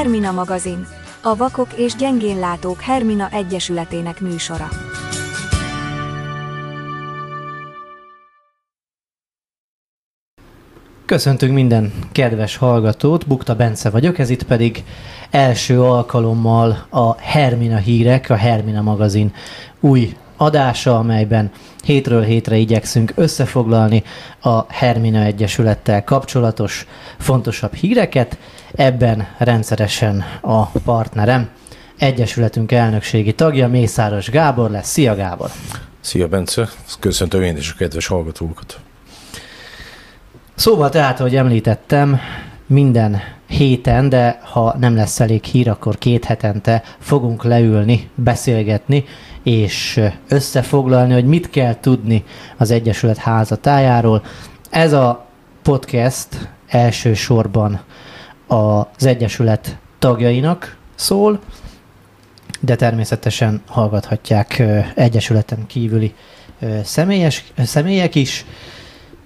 Hermina 0.00 0.32
magazin, 0.32 0.86
a 1.22 1.36
Vakok 1.36 1.68
és 1.76 1.94
Gyengénlátók 1.94 2.80
Hermina 2.80 3.28
Egyesületének 3.32 4.20
műsora. 4.20 4.68
Köszöntünk 11.04 11.52
minden 11.52 11.92
kedves 12.12 12.56
hallgatót, 12.56 13.26
Bukta 13.26 13.56
Bence 13.56 13.90
vagyok, 13.90 14.18
ez 14.18 14.30
itt 14.30 14.42
pedig 14.42 14.84
első 15.30 15.82
alkalommal 15.82 16.86
a 16.90 17.20
Hermina 17.20 17.76
hírek, 17.76 18.30
a 18.30 18.36
Hermina 18.36 18.82
magazin 18.82 19.32
új 19.80 20.16
adása, 20.40 20.98
amelyben 20.98 21.50
hétről 21.84 22.22
hétre 22.22 22.56
igyekszünk 22.56 23.12
összefoglalni 23.14 24.02
a 24.40 24.72
Hermina 24.72 25.22
Egyesülettel 25.22 26.04
kapcsolatos 26.04 26.86
fontosabb 27.18 27.74
híreket. 27.74 28.38
Ebben 28.74 29.28
rendszeresen 29.38 30.24
a 30.40 30.64
partnerem, 30.64 31.48
Egyesületünk 31.98 32.72
elnökségi 32.72 33.32
tagja, 33.32 33.68
Mészáros 33.68 34.30
Gábor 34.30 34.70
lesz. 34.70 34.88
Szia 34.88 35.14
Gábor! 35.14 35.50
Szia 36.00 36.28
Bence, 36.28 36.68
köszöntöm 37.00 37.42
én 37.42 37.56
is 37.56 37.70
a 37.70 37.74
kedves 37.78 38.06
hallgatókat. 38.06 38.78
Szóval 40.54 40.88
tehát, 40.88 41.20
ahogy 41.20 41.36
említettem, 41.36 42.20
minden 42.70 43.20
héten, 43.46 44.08
de 44.08 44.40
ha 44.42 44.76
nem 44.78 44.94
lesz 44.94 45.20
elég 45.20 45.44
hír, 45.44 45.68
akkor 45.68 45.98
két 45.98 46.24
hetente 46.24 46.82
fogunk 46.98 47.44
leülni, 47.44 48.10
beszélgetni, 48.14 49.04
és 49.42 50.00
összefoglalni, 50.28 51.12
hogy 51.12 51.24
mit 51.24 51.50
kell 51.50 51.80
tudni 51.80 52.24
az 52.56 52.70
Egyesület 52.70 53.16
házatájáról. 53.16 54.22
Ez 54.70 54.92
a 54.92 55.26
podcast 55.62 56.48
elsősorban 56.68 57.80
az 58.46 59.06
Egyesület 59.06 59.78
tagjainak 59.98 60.76
szól, 60.94 61.40
de 62.60 62.76
természetesen 62.76 63.62
hallgathatják 63.66 64.62
Egyesületen 64.94 65.66
kívüli 65.66 66.14
személyes, 66.82 67.44
személyek 67.56 68.14
is. 68.14 68.44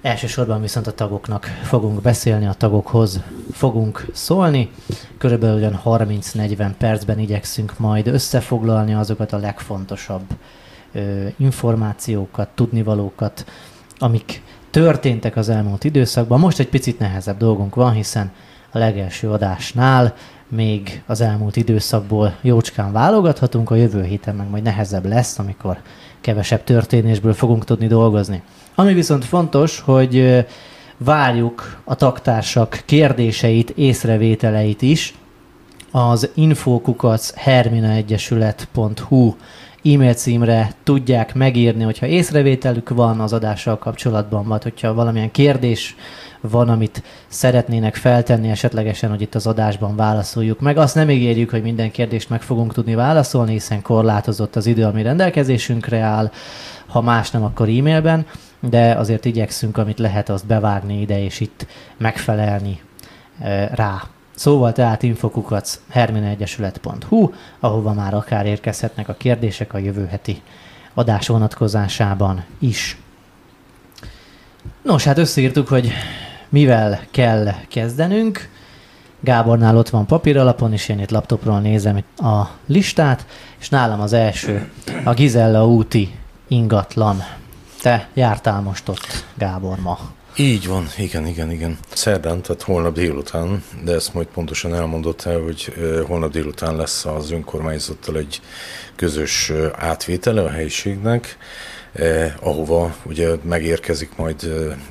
Elsősorban 0.05 0.61
viszont 0.61 0.87
a 0.87 0.95
tagoknak 0.95 1.45
fogunk 1.45 2.03
beszélni, 2.03 2.47
a 2.47 2.53
tagokhoz 2.53 3.21
fogunk 3.53 4.07
szólni. 4.13 4.71
Körülbelül 5.19 5.57
olyan 5.57 5.81
30-40 5.85 6.71
percben 6.79 7.19
igyekszünk 7.19 7.79
majd 7.79 8.07
összefoglalni 8.07 8.95
azokat 8.95 9.33
a 9.33 9.39
legfontosabb 9.39 10.23
ö, 10.93 11.27
információkat, 11.37 12.49
tudnivalókat, 12.55 13.45
amik 13.99 14.43
történtek 14.71 15.37
az 15.37 15.49
elmúlt 15.49 15.85
időszakban. 15.85 16.41
Most 16.41 16.59
egy 16.59 16.69
picit 16.69 16.99
nehezebb 16.99 17.37
dolgunk 17.37 17.75
van, 17.75 17.93
hiszen 17.93 18.33
a 18.71 18.79
legelső 18.79 19.31
adásnál 19.31 20.15
még 20.49 21.03
az 21.07 21.21
elmúlt 21.21 21.57
időszakból 21.57 22.37
jócskán 22.41 22.93
válogathatunk, 22.93 23.71
a 23.71 23.75
jövő 23.75 24.05
héten 24.05 24.35
meg 24.35 24.51
majd 24.51 24.63
nehezebb 24.63 25.07
lesz, 25.07 25.39
amikor 25.39 25.79
kevesebb 26.21 26.65
történésből 26.65 27.35
fogunk 27.35 27.65
tudni 27.65 27.87
dolgozni. 27.87 28.43
Ami 28.75 28.95
viszont 28.95 29.25
fontos, 29.25 29.81
hogy 29.81 30.45
várjuk 30.97 31.81
a 31.85 31.95
taktársak 31.95 32.83
kérdéseit, 32.87 33.71
észrevételeit 33.71 34.83
is 34.83 35.15
az 35.91 36.31
infokukac 36.35 37.35
herminaegyesület.hu 37.35 39.35
e-mail 39.85 40.15
címre 40.15 40.73
tudják 40.85 41.35
megírni, 41.35 41.83
hogyha 41.83 42.07
észrevételük 42.07 42.89
van 42.89 43.21
az 43.21 43.33
adással 43.33 43.79
kapcsolatban, 43.79 44.47
vagy 44.47 44.63
hogyha 44.63 44.95
valamilyen 44.95 45.31
kérdés 45.31 45.97
van, 46.41 46.69
amit 46.69 47.03
szeretnének 47.27 47.95
feltenni 47.95 48.51
esetlegesen, 48.51 49.11
hogy 49.11 49.21
itt 49.21 49.35
az 49.35 49.47
adásban 49.47 49.97
válaszoljuk 49.97 50.61
meg. 50.61 50.77
Azt 50.77 50.95
nem 50.95 51.11
ígérjük, 51.11 51.51
hogy 51.51 51.63
minden 51.63 51.91
kérdést 51.91 52.31
meg 52.31 52.43
fogunk 52.43 52.73
tudni 52.73 52.95
válaszolni, 52.95 53.53
hiszen 53.53 53.83
korlátozott 53.83 54.57
az 54.57 54.67
idő, 54.67 54.85
ami 54.85 55.03
rendelkezésünkre 55.03 55.99
áll. 55.99 56.31
Ha 56.87 57.01
más 57.01 57.31
nem, 57.31 57.45
akkor 57.45 57.69
e-mailben, 57.69 58.27
de 58.69 58.95
azért 58.95 59.25
igyekszünk, 59.25 59.79
amit 59.79 59.99
lehet, 59.99 60.29
azt 60.29 60.47
bevágni 60.47 61.01
ide, 61.01 61.25
és 61.25 61.41
itt 61.41 61.67
megfelelni 61.97 62.81
rá. 63.75 64.03
Szóval 64.35 64.73
tehát 64.73 65.03
infokukac 65.03 65.81
herminaegyesület.hu, 65.91 67.31
ahova 67.61 67.93
már 67.93 68.15
akár 68.15 68.47
érkezhetnek 68.47 69.09
a 69.09 69.15
kérdések 69.15 69.75
a 69.75 69.79
jövő 69.79 70.07
heti 70.07 70.43
adás 70.95 71.27
vonatkozásában 71.27 72.45
is. 72.59 72.99
Nos, 74.83 75.05
hát 75.05 75.19
összeírtuk, 75.19 75.69
hogy 75.69 75.93
mivel 76.49 77.01
kell 77.11 77.55
kezdenünk. 77.69 78.49
Gábornál 79.21 79.77
ott 79.77 79.89
van 79.89 80.07
papíralapon, 80.07 80.73
és 80.73 80.89
én 80.89 80.99
itt 80.99 81.11
laptopról 81.11 81.61
nézem 81.61 82.03
a 82.17 82.43
listát, 82.67 83.27
és 83.61 83.69
nálam 83.69 84.01
az 84.01 84.13
első 84.13 84.71
a 85.05 85.15
Gizella 85.15 85.67
úti 85.67 86.15
ingatlan. 86.49 87.23
Te 87.85 88.09
jártál 88.15 88.61
most 88.61 88.89
ott, 88.89 89.25
Gábor, 89.35 89.79
ma. 89.79 89.99
Így 90.37 90.67
van, 90.67 90.87
igen, 90.99 91.27
igen, 91.27 91.51
igen. 91.51 91.79
Szerdán, 91.93 92.43
tehát 92.43 92.63
holnap 92.63 92.95
délután, 92.95 93.65
de 93.83 93.93
ezt 93.93 94.15
majd 94.15 94.27
pontosan 94.27 94.75
elmondott 94.75 95.23
el, 95.23 95.41
hogy 95.41 95.75
holnap 96.07 96.33
délután 96.33 96.77
lesz 96.77 97.05
az 97.05 97.31
önkormányzattal 97.31 98.17
egy 98.17 98.41
közös 98.97 99.53
átvétele 99.73 100.43
a 100.43 100.51
helyiségnek, 100.51 101.37
eh, 101.93 102.35
ahova 102.41 102.95
ugye 103.03 103.29
megérkezik 103.43 104.17
majd 104.17 104.43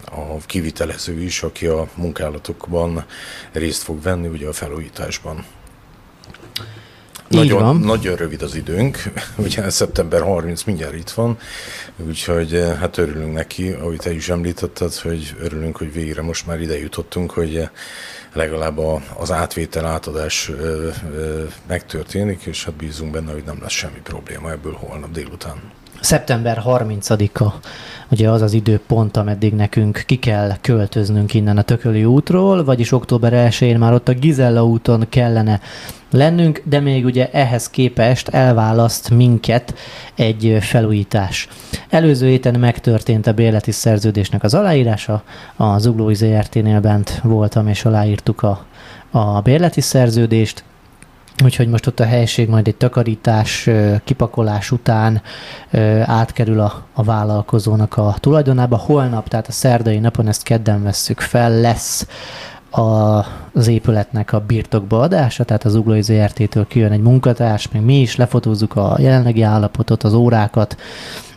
a 0.05 0.37
kivitelező 0.45 1.21
is, 1.21 1.43
aki 1.43 1.65
a 1.65 1.87
munkálatokban 1.95 3.05
részt 3.51 3.83
fog 3.83 4.01
venni, 4.01 4.27
ugye 4.27 4.47
a 4.47 4.53
felújításban. 4.53 5.45
Nagyon, 7.33 7.61
van. 7.61 7.77
nagyon 7.77 8.15
rövid 8.15 8.41
az 8.41 8.55
időnk, 8.55 9.03
ugye 9.45 9.69
szeptember 9.69 10.21
30 10.21 10.63
mindjárt 10.63 10.93
itt 10.93 11.09
van, 11.09 11.37
úgyhogy 11.97 12.55
eh, 12.55 12.77
hát 12.77 12.97
örülünk 12.97 13.33
neki, 13.33 13.71
ahogy 13.71 13.97
te 13.97 14.13
is 14.13 14.29
említetted, 14.29 14.93
hogy 14.93 15.35
örülünk, 15.39 15.77
hogy 15.77 15.93
végre 15.93 16.21
most 16.21 16.47
már 16.47 16.61
ide 16.61 16.79
jutottunk, 16.79 17.31
hogy 17.31 17.55
eh, 17.55 17.69
legalább 18.33 18.77
a, 18.77 19.01
az 19.17 19.31
átvétel, 19.31 19.85
átadás 19.85 20.49
ö, 20.49 20.87
eh, 20.87 20.95
ö, 21.15 21.43
megtörténik, 21.67 22.41
és 22.43 22.65
hát 22.65 22.75
bízunk 22.75 23.11
benne, 23.11 23.31
hogy 23.31 23.43
nem 23.45 23.57
lesz 23.61 23.71
semmi 23.71 23.99
probléma 24.03 24.51
ebből 24.51 24.73
holnap 24.73 25.11
délután. 25.11 25.71
Szeptember 26.03 26.61
30-a 26.65 27.53
ugye 28.11 28.29
az 28.29 28.41
az 28.41 28.53
időpont, 28.53 29.17
ameddig 29.17 29.53
nekünk 29.53 30.03
ki 30.05 30.15
kell 30.15 30.57
költöznünk 30.61 31.33
innen 31.33 31.57
a 31.57 31.61
Tököli 31.61 32.05
útról, 32.05 32.63
vagyis 32.63 32.91
október 32.91 33.49
1-én 33.49 33.77
már 33.77 33.93
ott 33.93 34.07
a 34.07 34.13
Gizella 34.13 34.65
úton 34.65 35.05
kellene 35.09 35.59
lennünk, 36.11 36.61
de 36.65 36.79
még 36.79 37.05
ugye 37.05 37.29
ehhez 37.31 37.69
képest 37.69 38.27
elválaszt 38.27 39.09
minket 39.09 39.73
egy 40.15 40.57
felújítás. 40.59 41.47
Előző 41.89 42.27
héten 42.27 42.59
megtörtént 42.59 43.27
a 43.27 43.33
bérleti 43.33 43.71
szerződésnek 43.71 44.43
az 44.43 44.53
aláírása, 44.53 45.23
a 45.55 45.77
Zuglói 45.77 46.15
ZRT-nél 46.15 46.79
bent 46.79 47.19
voltam, 47.23 47.67
és 47.67 47.85
aláírtuk 47.85 48.41
a, 48.41 48.65
a 49.11 49.41
bérleti 49.41 49.81
szerződést, 49.81 50.63
Úgyhogy 51.43 51.67
most 51.67 51.87
ott 51.87 51.99
a 51.99 52.05
helység 52.05 52.49
majd 52.49 52.67
egy 52.67 52.75
takarítás, 52.75 53.69
kipakolás 54.03 54.71
után 54.71 55.21
átkerül 56.03 56.59
a, 56.59 56.85
a 56.93 57.03
vállalkozónak 57.03 57.97
a 57.97 58.15
tulajdonába. 58.19 58.77
Holnap, 58.77 59.27
tehát 59.27 59.47
a 59.47 59.51
szerdai 59.51 59.99
napon, 59.99 60.27
ezt 60.27 60.43
kedden 60.43 60.83
vesszük 60.83 61.19
fel, 61.19 61.59
lesz 61.59 62.07
a, 62.69 62.81
az 63.53 63.67
épületnek 63.67 64.33
a 64.33 64.39
birtokba 64.39 64.99
adása, 64.99 65.43
tehát 65.43 65.63
az 65.63 65.75
Uglói 65.75 66.01
ZRT-től 66.01 66.67
kijön 66.67 66.91
egy 66.91 67.01
munkatárs, 67.01 67.69
meg 67.71 67.83
mi 67.83 67.99
is 67.99 68.15
lefotózzuk 68.15 68.75
a 68.75 68.95
jelenlegi 68.99 69.41
állapotot, 69.41 70.03
az 70.03 70.13
órákat, 70.13 70.77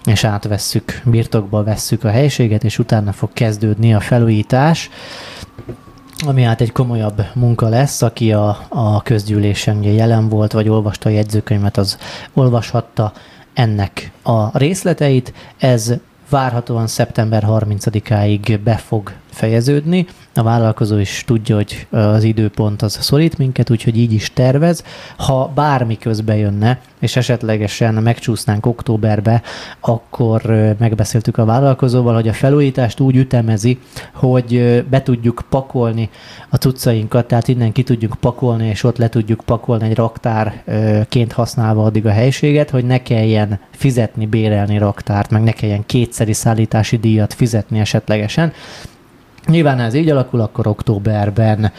és 0.05 0.25
átvesszük, 0.25 1.01
birtokba 1.05 1.63
vesszük 1.63 2.05
a 2.05 2.11
helységet, 2.11 2.65
és 2.65 2.79
utána 2.79 3.13
fog 3.13 3.33
kezdődni 3.33 3.95
a 3.95 4.01
felújítás 4.01 4.91
ami 6.25 6.43
hát 6.43 6.61
egy 6.61 6.73
komolyabb 6.73 7.23
munka 7.35 7.69
lesz, 7.69 8.03
aki 8.03 8.33
a, 8.33 8.67
a 8.69 9.03
közgyűlésen 9.03 9.77
ugye 9.77 9.91
jelen 9.91 10.29
volt, 10.29 10.53
vagy 10.53 10.69
olvasta 10.69 11.09
a 11.09 11.13
jegyzőkönyvet, 11.13 11.77
az 11.77 11.99
olvashatta 12.35 13.13
ennek 13.55 14.13
a 14.23 14.59
részleteit. 14.59 15.33
Ez 15.59 15.95
várhatóan 16.29 16.87
szeptember 16.87 17.45
30-áig 17.49 18.59
be 18.65 18.77
fog 18.77 19.13
fejeződni. 19.37 20.07
A 20.35 20.43
vállalkozó 20.43 20.99
is 20.99 21.23
tudja, 21.27 21.57
hogy 21.57 21.87
az 21.91 22.23
időpont 22.23 22.83
az 22.83 22.99
szorít 23.01 23.39
minket, 23.39 23.71
úgyhogy 23.71 23.99
így 23.99 24.13
is 24.13 24.33
tervez. 24.33 24.85
Ha 25.17 25.53
bármi 25.55 25.99
közbe 25.99 26.37
jönne, 26.37 26.81
és 27.01 27.17
esetlegesen 27.17 27.95
megcsúsznánk 27.95 28.67
októberbe, 28.67 29.43
akkor 29.81 30.43
megbeszéltük 30.79 31.39
a 31.39 31.45
vállalkozóval, 31.45 32.15
hogy 32.15 32.29
a 32.29 32.33
felújítást 32.33 33.01
úgy 33.01 33.17
ütemezi, 33.17 33.79
hogy 34.15 34.85
be 34.91 35.03
tudjuk 35.03 35.43
pakolni 35.49 36.11
a 36.49 36.57
cuccainkat, 36.57 37.27
tehát 37.27 37.49
innen 37.49 37.73
ki 37.73 37.83
tudjuk 37.83 38.17
pakolni, 38.21 38.69
és 38.69 38.85
ott 38.85 38.97
le 38.97 39.09
tudjuk 39.09 39.43
pakolni 39.45 39.85
egy 39.89 39.97
raktárként 39.97 41.33
használva 41.33 41.85
addig 41.85 42.07
a 42.07 42.11
helységet, 42.11 42.71
hogy 42.71 42.85
ne 42.85 43.03
kelljen 43.03 43.59
fizetni, 43.71 44.27
bérelni 44.27 44.79
raktárt, 44.79 45.31
meg 45.31 45.43
ne 45.43 45.53
kelljen 45.53 45.87
kétszeri 45.87 46.33
szállítási 46.33 46.97
díjat 46.97 47.35
fizetni 47.35 47.79
esetlegesen, 47.79 48.53
Nyilván 49.47 49.81
ez 49.81 49.95
így 49.95 50.11
alakul, 50.11 50.41
akkor 50.41 50.67
októberben 50.67 51.73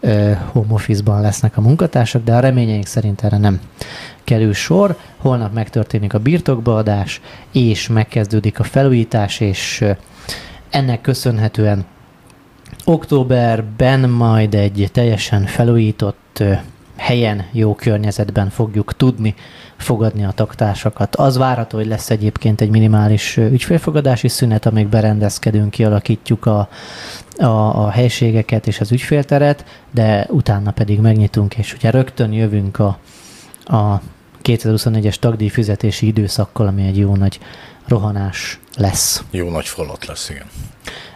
ö, 0.00 0.32
home 0.52 0.72
office-ban 0.72 1.20
lesznek 1.20 1.56
a 1.56 1.60
munkatársak, 1.60 2.24
de 2.24 2.34
a 2.34 2.40
reményeink 2.40 2.86
szerint 2.86 3.24
erre 3.24 3.38
nem 3.38 3.60
kerül 4.24 4.52
sor. 4.52 4.96
Holnap 5.16 5.52
megtörténik 5.52 6.14
a 6.14 6.18
birtokbaadás, 6.18 7.20
és 7.52 7.88
megkezdődik 7.88 8.58
a 8.58 8.62
felújítás, 8.62 9.40
és 9.40 9.80
ö, 9.80 9.90
ennek 10.70 11.00
köszönhetően 11.00 11.84
októberben 12.84 14.10
majd 14.10 14.54
egy 14.54 14.88
teljesen 14.92 15.46
felújított 15.46 16.38
ö, 16.40 16.52
helyen, 16.96 17.44
jó 17.52 17.74
környezetben 17.74 18.50
fogjuk 18.50 18.96
tudni 18.96 19.34
fogadni 19.76 20.24
a 20.24 20.30
taktársakat. 20.30 21.16
Az 21.16 21.36
várható, 21.36 21.76
hogy 21.78 21.86
lesz 21.86 22.10
egyébként 22.10 22.60
egy 22.60 22.70
minimális 22.70 23.36
ügyfélfogadási 23.36 24.28
szünet, 24.28 24.66
amíg 24.66 24.86
berendezkedünk, 24.86 25.70
kialakítjuk 25.70 26.46
a, 26.46 26.68
a, 27.36 27.44
a 27.84 27.90
helységeket 27.90 28.66
és 28.66 28.80
az 28.80 28.92
ügyfélteret, 28.92 29.64
de 29.90 30.26
utána 30.30 30.70
pedig 30.70 31.00
megnyitunk, 31.00 31.56
és 31.56 31.74
ugye 31.74 31.90
rögtön 31.90 32.32
jövünk 32.32 32.78
a, 32.78 32.98
a 33.64 34.00
2024-es 34.42 35.14
tagdíj 35.14 35.48
fizetési 35.48 36.06
időszakkal, 36.06 36.66
ami 36.66 36.86
egy 36.86 36.98
jó 36.98 37.16
nagy 37.16 37.38
rohanás 37.86 38.60
lesz. 38.76 39.22
Jó 39.30 39.50
nagy 39.50 39.66
falat 39.66 40.06
lesz, 40.06 40.30
igen. 40.30 40.46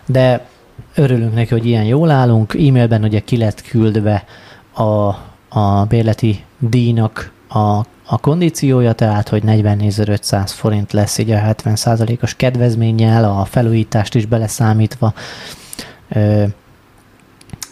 De 0.06 0.46
örülünk 0.94 1.34
neki, 1.34 1.52
hogy 1.52 1.66
ilyen 1.66 1.84
jól 1.84 2.10
állunk. 2.10 2.54
E-mailben 2.54 3.04
ugye 3.04 3.20
ki 3.20 3.36
lett 3.36 3.62
küldve 3.62 4.24
a, 4.74 5.14
a 5.48 5.84
bérleti 5.84 6.44
díjnak 6.58 7.32
a 7.48 7.84
a 8.10 8.18
kondíciója, 8.18 8.92
tehát 8.92 9.28
hogy 9.28 9.42
44.500 9.46 10.46
forint 10.46 10.92
lesz 10.92 11.18
így 11.18 11.30
a 11.30 11.38
70%-os 11.38 12.34
kedvezménnyel, 12.34 13.24
a 13.24 13.44
felújítást 13.44 14.14
is 14.14 14.26
beleszámítva. 14.26 15.12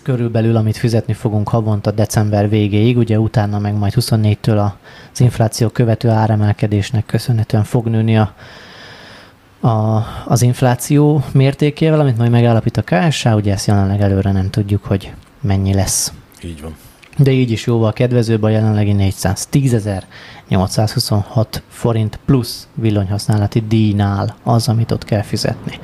Körülbelül, 0.02 0.56
amit 0.56 0.76
fizetni 0.76 1.12
fogunk 1.12 1.48
havonta 1.48 1.90
december 1.90 2.48
végéig, 2.48 2.96
ugye 2.96 3.18
utána 3.18 3.58
meg 3.58 3.74
majd 3.74 3.92
24-től 3.96 4.70
az 5.12 5.20
infláció 5.20 5.68
követő 5.68 6.08
áremelkedésnek 6.08 7.06
köszönhetően 7.06 7.64
fog 7.64 7.86
nőni 7.86 8.18
a, 8.18 8.34
a, 9.68 10.06
az 10.24 10.42
infláció 10.42 11.24
mértékével, 11.32 12.00
amit 12.00 12.18
majd 12.18 12.30
megállapít 12.30 12.76
a 12.76 12.82
KSH, 12.82 13.34
ugye 13.34 13.52
ezt 13.52 13.66
jelenleg 13.66 14.00
előre 14.00 14.32
nem 14.32 14.50
tudjuk, 14.50 14.84
hogy 14.84 15.12
mennyi 15.40 15.74
lesz. 15.74 16.12
Így 16.42 16.62
van 16.62 16.76
de 17.16 17.30
így 17.30 17.50
is 17.50 17.66
jóval 17.66 17.92
kedvezőbb 17.92 18.42
a 18.42 18.48
jelenlegi 18.48 18.94
410.826 18.98 21.46
forint 21.68 22.18
plusz 22.24 22.68
villanyhasználati 22.74 23.60
díjnál 23.60 24.36
az, 24.42 24.68
amit 24.68 24.90
ott 24.90 25.04
kell 25.04 25.22
fizetni. 25.22 25.78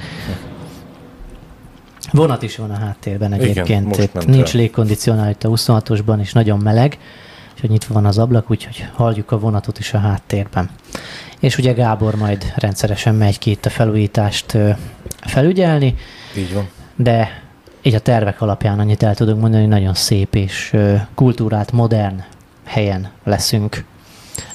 Vonat 2.12 2.42
is 2.42 2.56
van 2.56 2.70
a 2.70 2.76
háttérben 2.76 3.32
egyébként. 3.32 3.96
Igen, 3.96 4.10
Itt 4.14 4.26
nincs 4.26 4.52
légkondicionál 4.52 5.30
itt 5.30 5.44
a 5.44 5.48
26-osban, 5.48 6.20
és 6.20 6.32
nagyon 6.32 6.58
meleg, 6.58 6.98
és 7.54 7.60
hogy 7.60 7.70
nyitva 7.70 7.94
van 7.94 8.06
az 8.06 8.18
ablak, 8.18 8.50
úgyhogy 8.50 8.86
halljuk 8.92 9.30
a 9.30 9.38
vonatot 9.38 9.78
is 9.78 9.94
a 9.94 9.98
háttérben. 9.98 10.70
És 11.40 11.58
ugye 11.58 11.72
Gábor 11.72 12.14
majd 12.14 12.52
rendszeresen 12.56 13.14
megy 13.14 13.38
ki 13.38 13.50
itt 13.50 13.66
a 13.66 13.70
felújítást 13.70 14.58
felügyelni. 15.20 15.94
Így 16.36 16.54
van. 16.54 16.68
De 16.96 17.42
így 17.82 17.94
a 17.94 18.00
tervek 18.00 18.40
alapján 18.40 18.78
annyit 18.78 19.02
el 19.02 19.14
tudunk 19.14 19.40
mondani, 19.40 19.62
hogy 19.62 19.72
nagyon 19.72 19.94
szép 19.94 20.34
és 20.34 20.76
kultúrát, 21.14 21.72
modern 21.72 22.22
helyen 22.64 23.10
leszünk. 23.24 23.84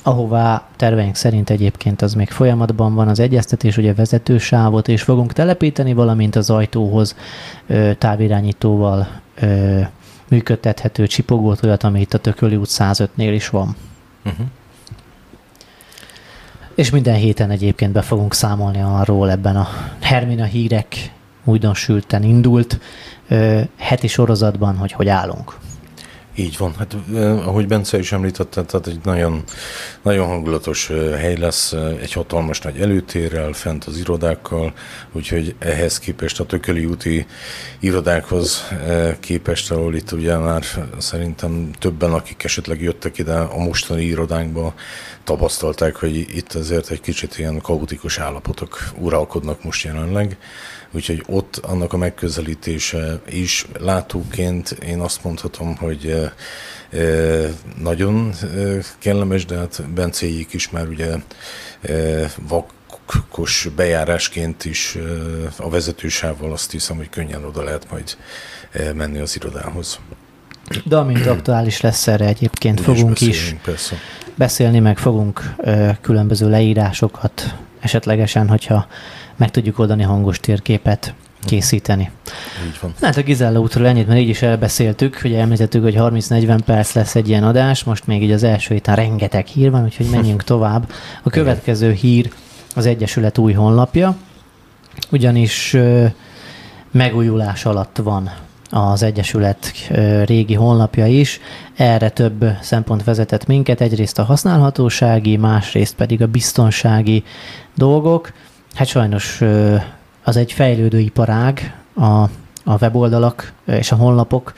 Ahová 0.02 0.68
terveink 0.76 1.16
szerint 1.16 1.50
egyébként 1.50 2.02
az 2.02 2.14
még 2.14 2.30
folyamatban 2.30 2.96
van 2.96 3.08
az 3.08 3.20
egyeztetés, 3.20 3.78
ugye 3.78 3.94
vezetősávot 3.94 4.88
és 4.88 5.02
fogunk 5.02 5.34
telepíteni, 5.34 5.94
valamint 5.94 6.36
az 6.36 6.50
ajtóhoz 6.50 7.16
távirányítóval 7.98 9.08
működtethető 10.30 11.08
csipogót, 11.08 11.64
olyat, 11.64 11.84
ami 11.84 12.00
itt 12.00 12.14
a 12.14 12.18
Tököli 12.18 12.56
út 12.56 12.70
105-nél 12.70 13.32
is 13.34 13.50
van. 13.50 13.76
Uh-huh. 14.26 14.46
És 16.76 16.90
minden 16.90 17.16
héten 17.16 17.50
egyébként 17.50 17.92
be 17.92 18.02
fogunk 18.02 18.34
számolni 18.34 18.82
arról 18.82 19.32
ebben 19.32 19.56
a 19.56 19.68
Hermina 20.02 20.44
hírek 20.44 21.12
újdonsülten 21.48 22.24
indult 22.24 22.80
heti 23.78 24.08
sorozatban, 24.08 24.76
hogy 24.78 24.92
hogy 24.92 25.08
állunk. 25.08 25.56
Így 26.40 26.58
van. 26.58 26.74
Hát 26.78 26.96
ahogy 27.46 27.68
Bence 27.68 27.98
is 27.98 28.12
említette, 28.12 28.64
tehát 28.64 28.88
egy 28.88 29.00
nagyon, 29.04 29.44
nagyon 30.02 30.28
hangulatos 30.28 30.88
hely 31.18 31.38
lesz, 31.38 31.74
egy 32.02 32.14
hatalmas 32.14 32.62
nagy 32.62 32.80
előtérrel, 32.80 33.54
fent 33.54 33.84
az 33.84 33.98
irodákkal, 33.98 34.74
úgyhogy 35.12 35.56
ehhez 35.60 36.00
képest 36.00 36.40
a 36.40 36.46
Tököli 36.46 36.86
úti 36.86 37.26
irodákhoz 37.80 38.68
képest, 39.20 39.72
ahol 39.72 39.96
itt 39.96 40.12
ugye 40.12 40.38
már 40.38 40.64
szerintem 40.98 41.70
többen, 41.80 42.14
akik 42.14 42.44
esetleg 42.44 42.82
jöttek 42.82 43.18
ide 43.18 43.36
a 43.36 43.58
mostani 43.58 44.04
irodánkba, 44.04 44.74
tapasztalták, 45.24 45.96
hogy 45.96 46.16
itt 46.16 46.54
azért 46.54 46.90
egy 46.90 47.02
kicsit 47.02 47.38
ilyen 47.38 47.62
kaotikus 47.62 48.18
állapotok 48.18 48.92
uralkodnak 49.00 49.64
most 49.64 49.84
jelenleg 49.84 50.38
úgyhogy 50.92 51.24
ott 51.28 51.56
annak 51.56 51.94
a 51.94 51.98
megközelítése 51.98 53.20
is 53.30 53.68
látóként 53.80 54.70
én 54.70 55.00
azt 55.00 55.24
mondhatom, 55.24 55.76
hogy 55.76 56.32
nagyon 57.82 58.34
kellemes, 59.00 59.46
de 59.46 59.58
hát 59.58 59.90
Bencéjék 59.94 60.54
is 60.54 60.70
már 60.70 60.88
ugye 60.88 61.16
vakos 62.48 63.70
bejárásként 63.76 64.66
is 64.66 64.98
a 65.58 65.70
vezetősával 65.70 66.52
azt 66.52 66.72
hiszem, 66.72 66.96
hogy 66.98 67.10
könnyen 67.10 67.44
oda 67.44 67.64
lehet 67.64 67.92
majd 67.92 68.18
menni 68.94 69.20
az 69.20 69.36
irodához. 69.36 70.00
De 70.84 70.98
amint 70.98 71.26
aktuális 71.36 71.82
lesz 71.82 72.08
erre 72.08 72.26
egyébként, 72.26 72.80
Úgy 72.80 72.86
fogunk 72.86 73.22
is, 73.22 73.28
is 73.28 73.56
persze. 73.64 73.96
beszélni, 74.36 74.80
meg 74.80 74.98
fogunk 74.98 75.56
különböző 76.02 76.50
leírásokat 76.50 77.56
esetlegesen, 77.80 78.48
hogyha 78.48 78.88
meg 79.38 79.52
tudjuk 79.52 79.80
oldani 79.80 80.04
hangos 80.04 80.40
térképet 80.40 81.14
készíteni. 81.46 82.12
Így 82.68 82.78
van. 82.82 82.94
Hát 83.02 83.18
a 83.18 83.22
Gizella 83.22 83.60
útról 83.60 83.88
ennyit, 83.88 84.08
mert 84.08 84.20
így 84.20 84.30
is 84.30 84.42
elbeszéltük, 84.42 85.18
hogy 85.22 85.34
említettük, 85.34 85.84
hogy 85.84 85.96
30-40 85.98 86.60
perc 86.66 86.94
lesz 86.94 87.16
egy 87.16 87.30
ilyen 87.30 87.44
adás, 87.44 87.84
most 87.84 88.08
még 88.08 88.24
így 88.24 88.32
az 88.32 88.44
első 88.44 88.74
héten 88.74 88.96
rengeteg 88.96 89.46
hír 89.46 89.72
van, 89.72 89.84
úgyhogy 89.84 90.10
menjünk 90.10 90.44
tovább. 90.54 90.92
A 91.24 91.30
következő 91.30 91.92
hír 91.92 92.32
az 92.76 92.86
Egyesület 92.86 93.38
új 93.38 93.54
honlapja, 93.54 94.16
ugyanis 95.12 95.74
ö, 95.74 96.06
megújulás 96.92 97.66
alatt 97.66 97.98
van 98.04 98.32
az 98.70 99.04
Egyesület 99.04 99.74
régi 100.26 100.54
honlapja 100.54 101.06
is. 101.06 101.40
Erre 101.76 102.10
több 102.10 102.46
szempont 102.62 103.04
vezetett 103.04 103.46
minket, 103.46 103.82
egyrészt 103.82 104.20
a 104.20 104.24
használhatósági, 104.24 105.38
másrészt 105.38 105.96
pedig 105.96 106.22
a 106.22 106.28
biztonsági 106.28 107.24
dolgok. 107.76 108.32
Hát 108.78 108.88
sajnos 108.88 109.42
az 110.24 110.38
egy 110.38 110.52
fejlődő 110.52 111.00
iparág, 111.00 111.76
a, 111.94 112.04
a 112.64 112.78
weboldalak 112.82 113.54
és 113.66 113.92
a 113.92 113.96
honlapok 113.96 114.54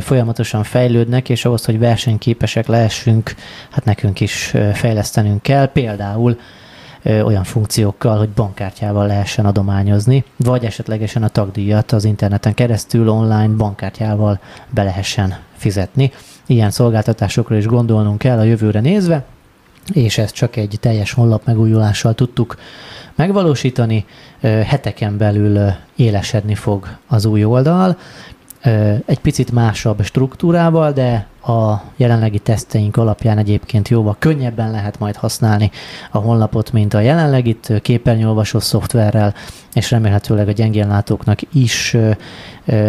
folyamatosan 0.00 0.62
fejlődnek, 0.62 1.28
és 1.28 1.44
ahhoz, 1.44 1.64
hogy 1.64 1.78
versenyképesek 1.78 2.66
lehessünk, 2.66 3.34
hát 3.70 3.84
nekünk 3.84 4.20
is 4.20 4.54
fejlesztenünk 4.72 5.42
kell. 5.42 5.66
Például 5.66 6.38
olyan 7.04 7.44
funkciókkal, 7.44 8.18
hogy 8.18 8.28
bankkártyával 8.28 9.06
lehessen 9.06 9.46
adományozni, 9.46 10.24
vagy 10.36 10.64
esetlegesen 10.64 11.22
a 11.22 11.28
tagdíjat 11.28 11.92
az 11.92 12.04
interneten 12.04 12.54
keresztül 12.54 13.08
online 13.08 13.54
bankkártyával 13.56 14.40
be 14.70 14.82
lehessen 14.82 15.36
fizetni. 15.56 16.12
Ilyen 16.46 16.70
szolgáltatásokra 16.70 17.56
is 17.56 17.66
gondolnunk 17.66 18.18
kell 18.18 18.38
a 18.38 18.42
jövőre 18.42 18.80
nézve, 18.80 19.24
és 19.92 20.18
ezt 20.18 20.34
csak 20.34 20.56
egy 20.56 20.76
teljes 20.80 21.12
honlap 21.12 21.46
megújulással 21.46 22.14
tudtuk 22.14 22.56
megvalósítani. 23.14 24.04
Heteken 24.40 25.16
belül 25.16 25.72
élesedni 25.96 26.54
fog 26.54 26.88
az 27.06 27.24
új 27.24 27.44
oldal, 27.44 27.98
egy 29.06 29.18
picit 29.18 29.52
másabb 29.52 30.02
struktúrával, 30.02 30.92
de 30.92 31.26
a 31.46 31.82
jelenlegi 31.96 32.38
teszteink 32.38 32.96
alapján 32.96 33.38
egyébként 33.38 33.88
jóval 33.88 34.16
könnyebben 34.18 34.70
lehet 34.70 34.98
majd 34.98 35.16
használni 35.16 35.70
a 36.10 36.18
honlapot, 36.18 36.72
mint 36.72 36.94
a 36.94 37.00
jelenlegit 37.00 37.72
képernyőolvasó 37.82 38.58
szoftverrel, 38.58 39.34
és 39.74 39.90
remélhetőleg 39.90 40.48
a 40.48 40.52
gyengéllátóknak 40.52 41.38
is 41.52 41.96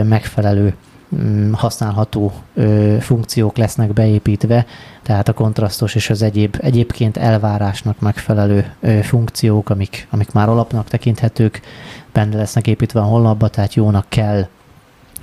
megfelelő 0.03 0.73
mm, 1.17 1.51
használható 1.51 2.33
funkciók 2.99 3.57
lesznek 3.57 3.93
beépítve, 3.93 4.65
tehát 5.03 5.27
a 5.27 5.33
kontrasztos 5.33 5.95
és 5.95 6.09
az 6.09 6.21
egyéb, 6.21 6.57
egyébként 6.59 7.17
elvárásnak 7.17 7.99
megfelelő 7.99 8.73
funkciók, 9.01 9.69
amik, 9.69 10.07
amik 10.09 10.31
már 10.31 10.49
alapnak 10.49 10.87
tekinthetők, 10.87 11.61
benne 12.13 12.35
lesznek 12.35 12.67
építve 12.67 12.99
a 12.99 13.03
honlapba, 13.03 13.47
tehát 13.47 13.73
jónak 13.73 14.05
kell 14.09 14.47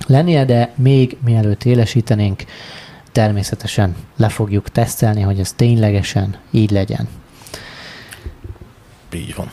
lennie, 0.07 0.45
de 0.45 0.71
még 0.75 1.17
mielőtt 1.23 1.63
élesítenénk, 1.63 2.43
természetesen 3.11 3.95
le 4.15 4.29
fogjuk 4.29 4.69
tesztelni, 4.69 5.21
hogy 5.21 5.39
ez 5.39 5.53
ténylegesen 5.53 6.35
így 6.51 6.71
legyen. 6.71 7.07
Így 9.13 9.35
van. 9.35 9.51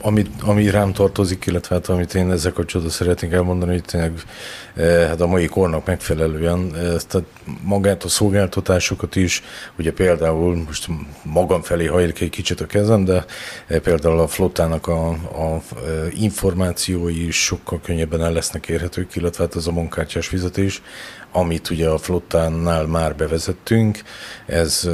Ami, 0.00 0.26
ami 0.40 0.70
rám 0.70 0.92
tartozik, 0.92 1.46
illetve 1.46 1.74
hát 1.74 1.88
amit 1.88 2.14
én 2.14 2.30
ezzel 2.30 2.52
kapcsolatban 2.52 2.94
szeretnék 2.94 3.32
elmondani, 3.32 3.72
hogy 3.72 3.84
tényleg 3.84 4.12
hát 5.08 5.20
a 5.20 5.26
mai 5.26 5.46
kornak 5.46 5.86
megfelelően 5.86 6.70
tehát 6.70 7.26
magát 7.62 8.04
a 8.04 8.08
szolgáltatásokat 8.08 9.16
is, 9.16 9.42
ugye 9.78 9.92
például 9.92 10.56
most 10.56 10.88
magam 11.22 11.62
felé 11.62 11.86
hajlik 11.86 12.20
egy 12.20 12.30
kicsit 12.30 12.60
a 12.60 12.66
kezem, 12.66 13.04
de 13.04 13.24
például 13.82 14.18
a 14.18 14.26
flottának 14.26 14.86
a, 14.86 15.08
a 15.08 15.62
információi 16.10 17.26
is 17.26 17.44
sokkal 17.44 17.80
könnyebben 17.82 18.22
el 18.22 18.32
lesznek 18.32 18.68
érhetők, 18.68 19.16
illetve 19.16 19.44
hát 19.44 19.54
az 19.54 19.68
a 19.68 19.72
munkácsás 19.72 20.26
fizetés, 20.26 20.82
amit 21.32 21.70
ugye 21.70 21.88
a 21.88 21.98
flottánál 21.98 22.86
már 22.86 23.16
bevezettünk, 23.16 24.02
ez 24.46 24.88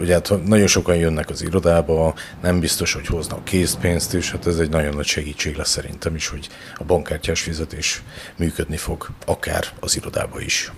ugye 0.00 0.12
hát 0.12 0.32
nagyon 0.46 0.66
sokan 0.66 0.96
jönnek 0.96 1.30
az 1.30 1.42
irodába, 1.42 2.14
nem 2.42 2.60
biztos, 2.60 2.92
hogy 2.92 3.06
hoznak 3.06 3.44
készpénzt, 3.44 4.14
és 4.14 4.30
hát 4.30 4.46
ez 4.46 4.58
egy 4.58 4.70
nagyon 4.70 4.94
nagy 4.94 5.06
segítség 5.06 5.56
lesz 5.56 5.70
szerintem 5.70 6.14
is, 6.14 6.28
hogy 6.28 6.48
a 6.78 6.84
bankkártyás 6.84 7.40
fizetés 7.40 8.02
működni 8.36 8.76
fog, 8.76 9.08
akár 9.26 9.64
az 9.80 9.96
irodába 9.96 10.40
is. 10.40 10.72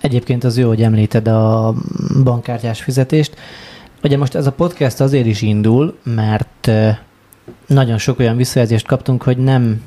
Egyébként 0.00 0.44
az 0.44 0.58
jó, 0.58 0.68
hogy 0.68 0.82
említed 0.82 1.28
a 1.28 1.74
bankkártyás 2.24 2.82
fizetést. 2.82 3.36
Ugye 4.02 4.16
most 4.16 4.34
ez 4.34 4.46
a 4.46 4.52
podcast 4.52 5.00
azért 5.00 5.26
is 5.26 5.42
indul, 5.42 5.98
mert 6.02 6.70
nagyon 7.66 7.98
sok 7.98 8.18
olyan 8.18 8.36
visszajelzést 8.36 8.86
kaptunk, 8.86 9.22
hogy 9.22 9.38
nem 9.38 9.82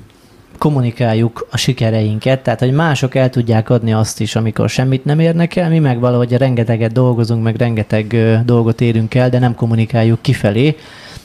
kommunikáljuk 0.61 1.47
a 1.51 1.57
sikereinket, 1.57 2.43
tehát 2.43 2.59
hogy 2.59 2.71
mások 2.71 3.15
el 3.15 3.29
tudják 3.29 3.69
adni 3.69 3.93
azt 3.93 4.19
is, 4.19 4.35
amikor 4.35 4.69
semmit 4.69 5.05
nem 5.05 5.19
érnek 5.19 5.55
el, 5.55 5.69
mi 5.69 5.79
meg 5.79 5.99
valahogy 5.99 6.33
rengeteget 6.33 6.91
dolgozunk, 6.91 7.43
meg 7.43 7.55
rengeteg 7.55 8.17
dolgot 8.45 8.81
érünk 8.81 9.15
el, 9.15 9.29
de 9.29 9.39
nem 9.39 9.55
kommunikáljuk 9.55 10.21
kifelé, 10.21 10.77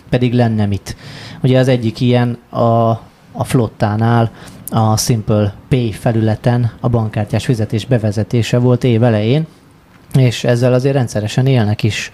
pedig 0.08 0.34
lenne 0.34 0.66
mit. 0.66 0.96
Ugye 1.42 1.58
az 1.58 1.68
egyik 1.68 2.00
ilyen 2.00 2.38
a, 2.50 2.90
a 3.32 3.44
flottánál 3.44 4.30
a 4.70 4.96
Simple 4.96 5.54
Pay 5.68 5.92
felületen 5.92 6.72
a 6.80 6.88
bankkártyás 6.88 7.44
fizetés 7.44 7.86
bevezetése 7.86 8.58
volt 8.58 8.84
év 8.84 9.02
elején, 9.02 9.46
és 10.14 10.44
ezzel 10.44 10.72
azért 10.72 10.94
rendszeresen 10.94 11.46
élnek 11.46 11.82
is 11.82 12.10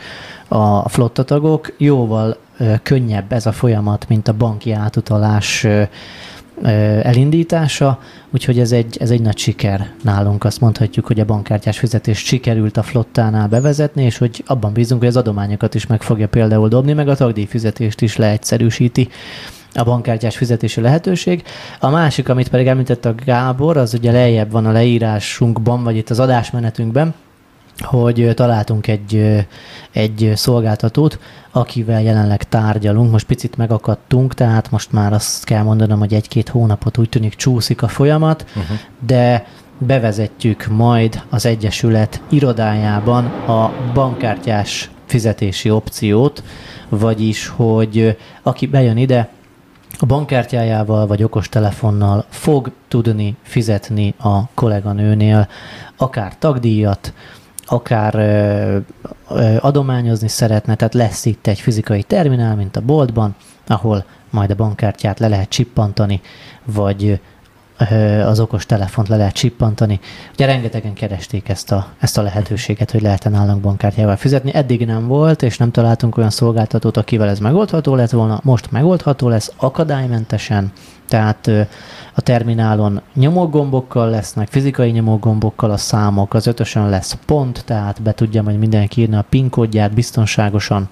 a 0.48 0.88
flottatagok. 0.88 1.74
Jóval 1.78 2.36
könnyebb 2.82 3.32
ez 3.32 3.46
a 3.46 3.52
folyamat, 3.52 4.08
mint 4.08 4.28
a 4.28 4.32
banki 4.32 4.72
átutalás 4.72 5.66
elindítása, 6.62 7.98
úgyhogy 8.30 8.58
ez 8.58 8.72
egy, 8.72 8.96
ez 9.00 9.10
egy 9.10 9.20
nagy 9.20 9.38
siker 9.38 9.90
nálunk. 10.02 10.44
Azt 10.44 10.60
mondhatjuk, 10.60 11.06
hogy 11.06 11.20
a 11.20 11.24
bankkártyás 11.24 11.78
fizetést 11.78 12.26
sikerült 12.26 12.76
a 12.76 12.82
flottánál 12.82 13.48
bevezetni, 13.48 14.04
és 14.04 14.18
hogy 14.18 14.42
abban 14.46 14.72
bízunk, 14.72 15.00
hogy 15.00 15.08
az 15.08 15.16
adományokat 15.16 15.74
is 15.74 15.86
meg 15.86 16.02
fogja 16.02 16.28
például 16.28 16.68
dobni, 16.68 16.92
meg 16.92 17.08
a 17.08 17.16
tagdíjfizetést 17.16 18.00
is 18.00 18.16
leegyszerűsíti 18.16 19.08
a 19.74 19.84
bankkártyás 19.84 20.36
fizetési 20.36 20.80
lehetőség. 20.80 21.42
A 21.80 21.90
másik, 21.90 22.28
amit 22.28 22.48
pedig 22.48 22.66
említett 22.66 23.04
a 23.04 23.14
Gábor, 23.24 23.76
az 23.76 23.94
ugye 23.94 24.12
lejjebb 24.12 24.50
van 24.50 24.66
a 24.66 24.72
leírásunkban, 24.72 25.82
vagy 25.82 25.96
itt 25.96 26.10
az 26.10 26.20
adásmenetünkben, 26.20 27.14
hogy 27.78 28.32
találtunk 28.34 28.86
egy, 28.86 29.44
egy 29.90 30.32
szolgáltatót, 30.34 31.18
akivel 31.50 32.02
jelenleg 32.02 32.42
tárgyalunk. 32.42 33.10
Most 33.10 33.26
picit 33.26 33.56
megakadtunk, 33.56 34.34
tehát 34.34 34.70
most 34.70 34.92
már 34.92 35.12
azt 35.12 35.44
kell 35.44 35.62
mondanom, 35.62 35.98
hogy 35.98 36.14
egy-két 36.14 36.48
hónapot 36.48 36.98
úgy 36.98 37.08
tűnik 37.08 37.34
csúszik 37.34 37.82
a 37.82 37.88
folyamat, 37.88 38.44
uh-huh. 38.48 38.76
de 39.06 39.46
bevezetjük 39.78 40.66
majd 40.66 41.22
az 41.30 41.46
Egyesület 41.46 42.20
irodájában 42.28 43.24
a 43.26 43.72
bankkártyás 43.94 44.90
fizetési 45.06 45.70
opciót, 45.70 46.42
vagyis, 46.88 47.48
hogy 47.48 48.16
aki 48.42 48.66
bejön 48.66 48.96
ide, 48.96 49.28
a 49.98 50.06
bankkártyájával 50.06 51.06
vagy 51.06 51.22
okostelefonnal 51.22 52.24
fog 52.28 52.70
tudni 52.88 53.36
fizetni 53.42 54.14
a 54.18 54.48
kolléganőnél 54.54 55.48
akár 55.96 56.38
tagdíjat, 56.38 57.12
akár 57.72 58.14
adományozni 59.60 60.28
szeretne, 60.28 60.74
tehát 60.74 60.94
lesz 60.94 61.24
itt 61.24 61.46
egy 61.46 61.60
fizikai 61.60 62.02
terminál, 62.02 62.56
mint 62.56 62.76
a 62.76 62.80
boltban, 62.80 63.34
ahol 63.66 64.04
majd 64.30 64.50
a 64.50 64.54
bankkártyát 64.54 65.18
le 65.18 65.28
lehet 65.28 65.48
csippantani, 65.48 66.20
vagy 66.64 67.20
az 68.24 68.40
okos 68.40 68.66
telefont 68.66 69.08
le 69.08 69.16
lehet 69.16 69.34
csippantani. 69.34 70.00
Ugye 70.32 70.46
rengetegen 70.46 70.92
keresték 70.92 71.48
ezt 71.48 71.72
a, 71.72 71.86
ezt 71.98 72.18
a 72.18 72.22
lehetőséget, 72.22 72.90
hogy 72.90 73.02
lehet 73.02 73.30
nálunk 73.30 73.60
bankkártyával 73.60 74.16
fizetni. 74.16 74.54
Eddig 74.54 74.86
nem 74.86 75.06
volt, 75.06 75.42
és 75.42 75.56
nem 75.56 75.70
találtunk 75.70 76.16
olyan 76.16 76.30
szolgáltatót, 76.30 76.96
akivel 76.96 77.28
ez 77.28 77.38
megoldható 77.38 77.94
lett 77.94 78.10
volna. 78.10 78.40
Most 78.42 78.70
megoldható 78.70 79.28
lesz 79.28 79.52
akadálymentesen, 79.56 80.72
tehát 81.08 81.50
a 82.14 82.20
terminálon 82.20 83.00
nyomógombokkal 83.14 84.10
lesznek, 84.10 84.48
fizikai 84.48 84.90
nyomógombokkal 84.90 85.70
a 85.70 85.76
számok, 85.76 86.34
az 86.34 86.46
ötösön 86.46 86.88
lesz 86.88 87.16
pont, 87.26 87.64
tehát 87.64 88.02
be 88.02 88.12
tudja 88.12 88.42
majd 88.42 88.58
mindenki 88.58 89.00
írni 89.00 89.16
a 89.16 89.24
PIN 89.28 89.50
kódját 89.50 89.92
biztonságosan. 89.92 90.88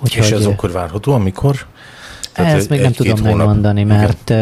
Úgyhogy, 0.00 0.24
és 0.24 0.30
ez 0.30 0.46
akkor 0.46 0.72
várható, 0.72 1.12
amikor? 1.12 1.66
Tehát 2.34 2.56
Ezt 2.56 2.68
még 2.68 2.80
nem 2.80 2.92
tudom 2.92 3.16
hónap. 3.18 3.36
megmondani, 3.36 3.84
mert 3.84 4.32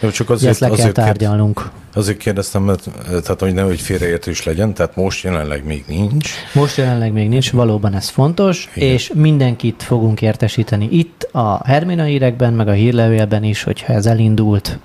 Jó, 0.00 0.10
csak 0.10 0.30
azért, 0.30 0.50
ezt 0.50 0.60
le 0.60 0.66
kell 0.66 0.76
azért 0.76 0.94
tárgyalnunk. 0.94 1.70
Azért 1.94 2.18
kérdeztem, 2.18 2.62
mert 2.62 2.90
tehát, 3.08 3.40
hogy 3.40 3.54
nem, 3.54 3.66
hogy 3.66 3.80
félreértés 3.80 4.44
legyen, 4.44 4.74
tehát 4.74 4.96
most 4.96 5.24
jelenleg 5.24 5.64
még 5.64 5.84
nincs. 5.88 6.30
Most 6.52 6.76
jelenleg 6.76 7.12
még 7.12 7.28
nincs, 7.28 7.50
valóban 7.50 7.94
ez 7.94 8.08
fontos, 8.08 8.68
Igen. 8.74 8.88
és 8.88 9.12
mindenkit 9.14 9.82
fogunk 9.82 10.22
értesíteni 10.22 10.88
itt 10.90 11.28
a 11.32 11.60
Hermina 11.66 12.02
hírekben, 12.04 12.52
meg 12.52 12.68
a 12.68 12.72
hírlevélben 12.72 13.44
is, 13.44 13.62
hogyha 13.62 13.92
ez 13.92 14.06
elindult. 14.06 14.78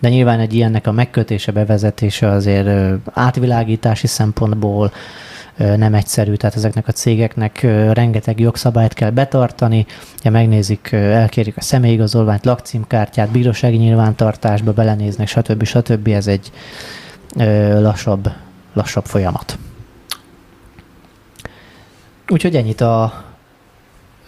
De 0.00 0.08
nyilván 0.08 0.40
egy 0.40 0.54
ilyennek 0.54 0.86
a 0.86 0.92
megkötése, 0.92 1.52
bevezetése 1.52 2.30
azért 2.30 2.68
átvilágítási 3.12 4.06
szempontból 4.06 4.92
nem 5.58 5.94
egyszerű, 5.94 6.34
tehát 6.34 6.56
ezeknek 6.56 6.88
a 6.88 6.92
cégeknek 6.92 7.60
rengeteg 7.92 8.40
jogszabályt 8.40 8.94
kell 8.94 9.10
betartani, 9.10 9.86
ja, 10.22 10.30
megnézik, 10.30 10.92
elkérik 10.92 11.56
a 11.56 11.60
személyigazolványt, 11.60 12.44
lakcímkártyát, 12.44 13.30
bírósági 13.30 13.76
nyilvántartásba 13.76 14.72
belenéznek, 14.72 15.28
stb. 15.28 15.64
stb. 15.64 16.08
Ez 16.08 16.26
egy 16.26 16.52
lassabb, 17.80 18.30
lassabb 18.72 19.04
folyamat. 19.04 19.58
Úgyhogy 22.28 22.56
ennyit 22.56 22.80
a, 22.80 23.24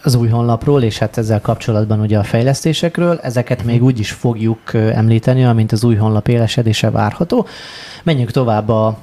az 0.02 0.14
új 0.14 0.28
honlapról, 0.28 0.82
és 0.82 0.98
hát 0.98 1.18
ezzel 1.18 1.40
kapcsolatban 1.40 2.00
ugye 2.00 2.18
a 2.18 2.22
fejlesztésekről. 2.22 3.18
Ezeket 3.22 3.64
még 3.64 3.82
úgy 3.82 3.98
is 3.98 4.10
fogjuk 4.10 4.74
említeni, 4.74 5.44
amint 5.44 5.72
az 5.72 5.84
új 5.84 5.94
honlap 5.94 6.28
élesedése 6.28 6.90
várható. 6.90 7.46
Menjünk 8.02 8.30
tovább 8.30 8.68
a 8.68 8.98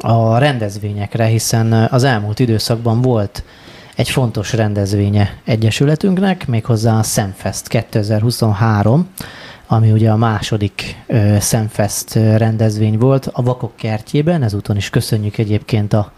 a 0.00 0.38
rendezvényekre, 0.38 1.24
hiszen 1.24 1.72
az 1.72 2.04
elmúlt 2.04 2.38
időszakban 2.38 3.00
volt 3.00 3.44
egy 3.96 4.08
fontos 4.08 4.52
rendezvénye 4.52 5.36
Egyesületünknek, 5.44 6.46
méghozzá 6.46 6.98
a 6.98 7.02
Szemfest 7.02 7.68
2023, 7.68 9.08
ami 9.66 9.92
ugye 9.92 10.10
a 10.10 10.16
második 10.16 11.04
Szemfest 11.38 12.14
rendezvény 12.14 12.98
volt 12.98 13.30
a 13.32 13.42
Vakok 13.42 13.76
kertjében, 13.76 14.42
ezúton 14.42 14.76
is 14.76 14.90
köszönjük 14.90 15.38
egyébként 15.38 15.92
a 15.92 16.12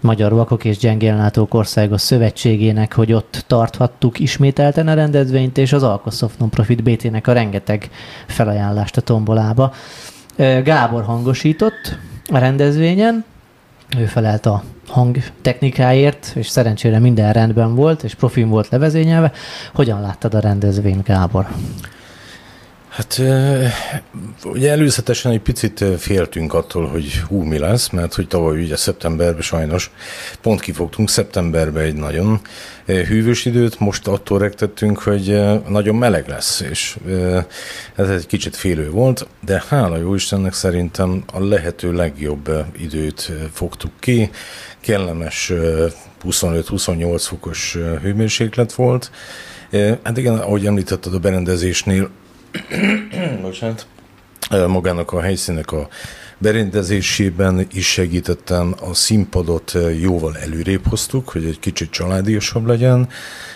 Magyar 0.00 0.32
Vakok 0.32 0.64
és 0.64 0.78
Gyengéllátók 0.78 1.54
Országos 1.54 2.00
Szövetségének, 2.00 2.94
hogy 2.94 3.12
ott 3.12 3.44
tarthattuk 3.46 4.18
ismételten 4.18 4.88
a 4.88 4.94
rendezvényt, 4.94 5.58
és 5.58 5.72
az 5.72 5.82
Alkosoft 5.82 6.38
Nonprofit 6.38 6.82
BT-nek 6.82 7.26
a 7.26 7.32
rengeteg 7.32 7.90
felajánlást 8.26 8.96
a 8.96 9.00
tombolába. 9.00 9.72
Gábor 10.64 11.04
hangosított, 11.04 11.98
a 12.28 12.38
rendezvényen. 12.38 13.24
Ő 13.98 14.04
felelt 14.04 14.46
a 14.46 14.62
hangtechnikáért, 14.88 16.32
és 16.34 16.48
szerencsére 16.48 16.98
minden 16.98 17.32
rendben 17.32 17.74
volt, 17.74 18.02
és 18.02 18.14
profin 18.14 18.48
volt 18.48 18.68
levezényelve. 18.68 19.32
Hogyan 19.74 20.00
láttad 20.00 20.34
a 20.34 20.40
rendezvényt, 20.40 21.04
Gábor? 21.04 21.48
Hát 22.96 23.22
ugye 24.44 24.70
előzetesen 24.70 25.32
egy 25.32 25.40
picit 25.40 25.84
féltünk 25.98 26.54
attól, 26.54 26.86
hogy 26.86 27.18
hú, 27.28 27.42
mi 27.42 27.58
lesz, 27.58 27.88
mert 27.88 28.14
hogy 28.14 28.28
tavaly 28.28 28.62
ugye 28.62 28.76
szeptemberben 28.76 29.42
sajnos 29.42 29.90
pont 30.40 30.60
kifogtunk 30.60 31.08
szeptemberben 31.08 31.82
egy 31.82 31.94
nagyon 31.94 32.40
hűvös 32.86 33.44
időt, 33.44 33.80
most 33.80 34.06
attól 34.06 34.38
rektettünk, 34.38 34.98
hogy 34.98 35.42
nagyon 35.68 35.94
meleg 35.94 36.28
lesz, 36.28 36.60
és 36.60 36.96
ez 37.94 38.08
egy 38.08 38.26
kicsit 38.26 38.56
félő 38.56 38.90
volt, 38.90 39.26
de 39.44 39.64
hála 39.68 39.96
jó 39.96 40.14
Istennek 40.14 40.52
szerintem 40.52 41.24
a 41.32 41.44
lehető 41.44 41.92
legjobb 41.92 42.50
időt 42.78 43.32
fogtuk 43.52 43.92
ki, 43.98 44.30
kellemes 44.80 45.52
25-28 46.24 47.22
fokos 47.26 47.78
hőmérséklet 48.02 48.72
volt, 48.72 49.10
Hát 50.02 50.16
igen, 50.16 50.38
ahogy 50.38 50.66
említetted 50.66 51.14
a 51.14 51.18
berendezésnél, 51.18 52.10
bocsánat, 53.42 53.86
magának 54.66 55.12
a 55.12 55.20
helyszínek 55.20 55.72
a 55.72 55.88
berendezésében 56.38 57.66
is 57.72 57.86
segítettem, 57.92 58.74
a 58.80 58.94
színpadot 58.94 59.72
jóval 60.00 60.36
előrébb 60.36 60.86
hoztuk, 60.86 61.28
hogy 61.28 61.44
egy 61.44 61.58
kicsit 61.58 61.90
családiasabb 61.90 62.66
legyen, 62.66 63.08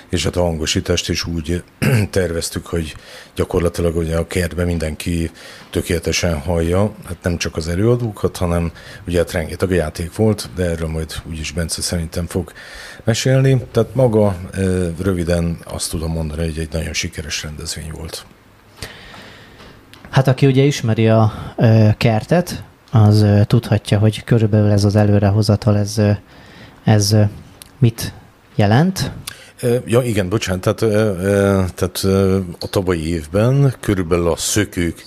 és 0.09 0.25
hát 0.25 0.37
a 0.37 0.43
hangosítást 0.43 1.09
is 1.09 1.25
úgy 1.25 1.63
terveztük, 2.11 2.67
hogy 2.67 2.95
gyakorlatilag 3.35 3.97
ugye 3.97 4.17
a 4.17 4.27
kertben 4.27 4.67
mindenki 4.67 5.31
tökéletesen 5.71 6.39
hallja, 6.39 6.95
hát 7.07 7.17
nem 7.23 7.37
csak 7.37 7.57
az 7.57 7.69
előadókat, 7.69 8.37
hanem 8.37 8.73
ugye 9.07 9.19
hát 9.19 9.33
rengeteg 9.33 9.71
játék 9.71 10.17
volt, 10.17 10.49
de 10.55 10.65
erről 10.65 10.89
majd 10.89 11.15
úgyis 11.29 11.53
Bence 11.53 11.83
szerintem 11.83 12.27
fog 12.27 12.53
mesélni. 13.05 13.63
Tehát 13.73 13.95
maga 13.95 14.37
röviden 14.99 15.59
azt 15.65 15.91
tudom 15.91 16.13
mondani, 16.13 16.45
hogy 16.45 16.59
egy 16.59 16.73
nagyon 16.73 16.93
sikeres 16.93 17.43
rendezvény 17.43 17.91
volt. 17.93 18.25
Hát 20.11 20.29
aki 20.29 20.47
ugye 20.47 20.63
ismeri 20.63 21.09
a 21.09 21.33
ö, 21.57 21.89
kertet, 21.97 22.65
az 22.93 23.23
ö, 23.23 23.41
tudhatja, 23.45 23.99
hogy 23.99 24.25
körülbelül 24.25 24.71
ez 24.71 24.85
az 24.85 24.97
előrehozatal, 24.97 25.79
ez, 25.79 25.99
ö, 25.99 26.11
ez 26.85 27.13
ö, 27.13 27.23
mit 27.79 28.13
jelent. 28.55 29.13
Ja, 29.87 30.03
igen, 30.03 30.29
bocsánat, 30.29 30.61
tehát, 30.61 30.79
tehát 31.75 32.05
a 32.61 32.69
tavalyi 32.71 33.09
évben 33.09 33.75
körülbelül 33.81 34.29
a 34.29 34.37
szökők 34.37 35.05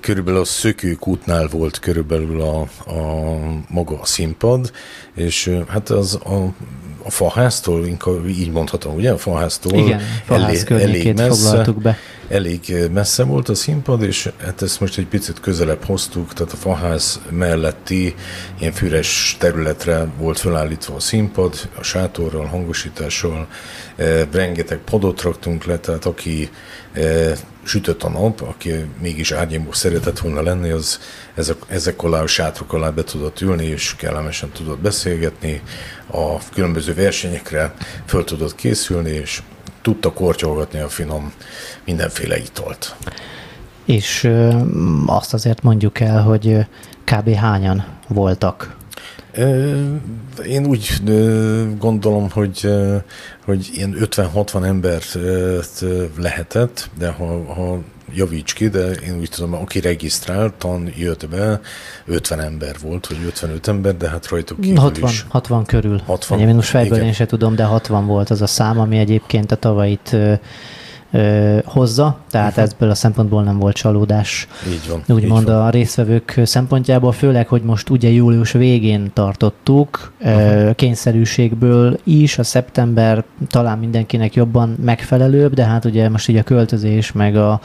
Körülbelül 0.00 0.40
a 0.40 0.44
Szökők 0.44 1.06
útnál 1.06 1.46
volt 1.46 1.78
körülbelül 1.78 2.40
a, 2.40 2.60
a 2.90 3.36
maga 3.68 4.00
a 4.00 4.04
színpad, 4.04 4.72
és 5.14 5.58
hát 5.68 5.90
az 5.90 6.14
a, 6.24 6.54
a 7.02 7.10
faháztól, 7.10 7.86
inkább 7.86 8.26
így 8.28 8.50
mondhatom, 8.50 8.94
ugye? 8.94 9.10
A 9.10 9.18
faháztól 9.18 9.72
Igen, 9.72 10.00
faház 10.24 10.64
elég, 10.68 10.82
elég 10.82 11.14
messze, 11.14 11.74
be. 11.82 11.98
Elég 12.28 12.74
messze 12.92 13.24
volt 13.24 13.48
a 13.48 13.54
színpad, 13.54 14.02
és 14.02 14.30
hát 14.44 14.62
ezt 14.62 14.80
most 14.80 14.98
egy 14.98 15.06
picit 15.06 15.40
közelebb 15.40 15.84
hoztuk, 15.84 16.32
tehát 16.32 16.52
a 16.52 16.56
faház 16.56 17.20
melletti 17.30 18.14
ilyen 18.60 18.72
füres 18.72 19.36
területre 19.38 20.06
volt 20.18 20.38
felállítva 20.38 20.94
a 20.94 21.00
színpad, 21.00 21.68
a 21.78 21.82
sátorral, 21.82 22.44
hangosítással, 22.44 23.46
rengeteg 24.30 24.78
padot 24.78 25.22
raktunk 25.22 25.64
le, 25.64 25.78
tehát 25.78 26.04
aki 26.04 26.50
sütött 27.62 28.02
a 28.02 28.08
nap, 28.08 28.40
aki 28.40 28.72
mégis 29.00 29.32
árnyékban 29.32 29.72
szeretett 29.72 30.18
volna 30.18 30.42
lenni, 30.42 30.70
az 30.70 31.00
ezek, 31.34 31.56
ezek 31.68 32.02
alá 32.02 32.22
a 32.22 32.26
sátrok 32.26 32.72
alá 32.72 32.90
be 32.90 33.04
tudott 33.04 33.40
ülni, 33.40 33.64
és 33.64 33.94
kellemesen 33.96 34.50
tudott 34.50 34.78
beszélgetni, 34.78 35.62
a 36.10 36.38
különböző 36.52 36.94
versenyekre 36.94 37.74
föl 38.06 38.24
tudott 38.24 38.54
készülni, 38.54 39.10
és 39.10 39.42
tudta 39.82 40.12
kortyolgatni 40.12 40.78
a 40.80 40.88
finom 40.88 41.32
mindenféle 41.84 42.38
italt. 42.38 42.96
És 43.84 44.24
ö, 44.24 44.60
azt 45.06 45.34
azért 45.34 45.62
mondjuk 45.62 46.00
el, 46.00 46.22
hogy 46.22 46.66
kb. 47.04 47.34
hányan 47.34 47.84
voltak 48.08 48.76
én 50.46 50.66
úgy 50.66 50.88
gondolom, 51.78 52.30
hogy, 52.30 52.70
hogy 53.44 53.70
ilyen 53.74 53.96
50-60 54.00 54.64
ember 54.64 55.02
lehetett, 56.18 56.90
de 56.98 57.08
ha, 57.08 57.54
ha 57.54 57.78
javíts 58.14 58.54
ki, 58.54 58.68
de 58.68 58.90
én 58.90 59.18
úgy 59.18 59.28
tudom, 59.30 59.54
aki 59.54 59.80
regisztráltan 59.80 60.92
jött 60.96 61.28
be, 61.28 61.60
50 62.04 62.40
ember 62.40 62.76
volt, 62.82 63.06
vagy 63.06 63.18
55 63.26 63.68
ember, 63.68 63.96
de 63.96 64.08
hát 64.08 64.28
rajtuk 64.28 64.60
kívül 64.60 64.78
60, 64.78 65.10
is. 65.10 65.26
60 65.28 65.64
körül. 65.64 66.02
60. 66.06 66.40
Én 66.40 66.54
most 66.54 66.68
fejből 66.68 66.98
én 66.98 67.12
se 67.12 67.26
tudom, 67.26 67.54
de 67.54 67.64
60 67.64 68.06
volt 68.06 68.30
az 68.30 68.42
a 68.42 68.46
szám, 68.46 68.80
ami 68.80 68.98
egyébként 68.98 69.52
a 69.52 69.56
tavait 69.56 70.16
ö, 71.12 71.58
hozza, 71.64 72.18
tehát 72.30 72.56
uh-huh. 72.56 72.70
ebből 72.72 72.90
a 72.90 72.94
szempontból 72.94 73.42
nem 73.42 73.58
volt 73.58 73.76
csalódás. 73.76 74.48
Így 74.68 74.88
van. 74.88 75.16
Úgymond 75.16 75.48
a 75.48 75.70
résztvevők 75.70 76.40
szempontjából, 76.44 77.12
főleg, 77.12 77.48
hogy 77.48 77.62
most 77.62 77.90
ugye 77.90 78.08
július 78.08 78.52
végén 78.52 79.10
tartottuk, 79.12 80.12
uh-huh. 80.20 80.74
kényszerűségből 80.74 81.98
is, 82.04 82.38
a 82.38 82.42
szeptember 82.42 83.24
talán 83.48 83.78
mindenkinek 83.78 84.34
jobban 84.34 84.76
megfelelőbb, 84.84 85.54
de 85.54 85.64
hát 85.64 85.84
ugye 85.84 86.08
most 86.08 86.28
így 86.28 86.36
a 86.36 86.42
költözés 86.42 87.12
meg 87.12 87.36
a, 87.36 87.60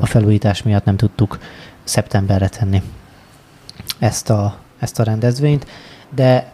a 0.00 0.06
felújítás 0.06 0.62
miatt 0.62 0.84
nem 0.84 0.96
tudtuk 0.96 1.38
szeptemberre 1.84 2.48
tenni 2.48 2.82
ezt 3.98 4.30
a, 4.30 4.56
ezt 4.78 5.00
a 5.00 5.02
rendezvényt, 5.02 5.66
de 6.14 6.52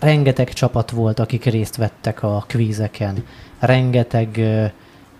rengeteg 0.00 0.52
csapat 0.52 0.90
volt, 0.90 1.18
akik 1.18 1.44
részt 1.44 1.76
vettek 1.76 2.22
a 2.22 2.44
kvízeken, 2.46 3.24
rengeteg 3.58 4.40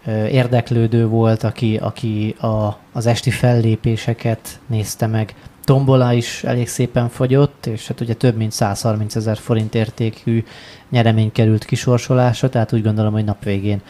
érdeklődő 0.09 1.07
volt, 1.07 1.43
aki, 1.43 1.77
aki 1.77 2.35
a, 2.41 2.79
az 2.93 3.07
esti 3.07 3.31
fellépéseket 3.31 4.61
nézte 4.67 5.07
meg. 5.07 5.35
Tombola 5.65 6.13
is 6.13 6.45
elég 6.45 6.69
szépen 6.69 7.09
fogyott, 7.09 7.67
és 7.67 7.87
hát 7.87 8.01
ugye 8.01 8.15
több 8.15 8.37
mint 8.37 8.53
130 8.53 9.15
ezer 9.15 9.37
forint 9.37 9.75
értékű 9.75 10.45
nyeremény 10.91 11.33
került 11.33 11.65
kisorsolásra, 11.65 12.49
tehát 12.49 12.73
úgy 12.73 12.83
gondolom, 12.83 13.13
hogy 13.13 13.25
nap 13.25 13.45
végén 13.45 13.81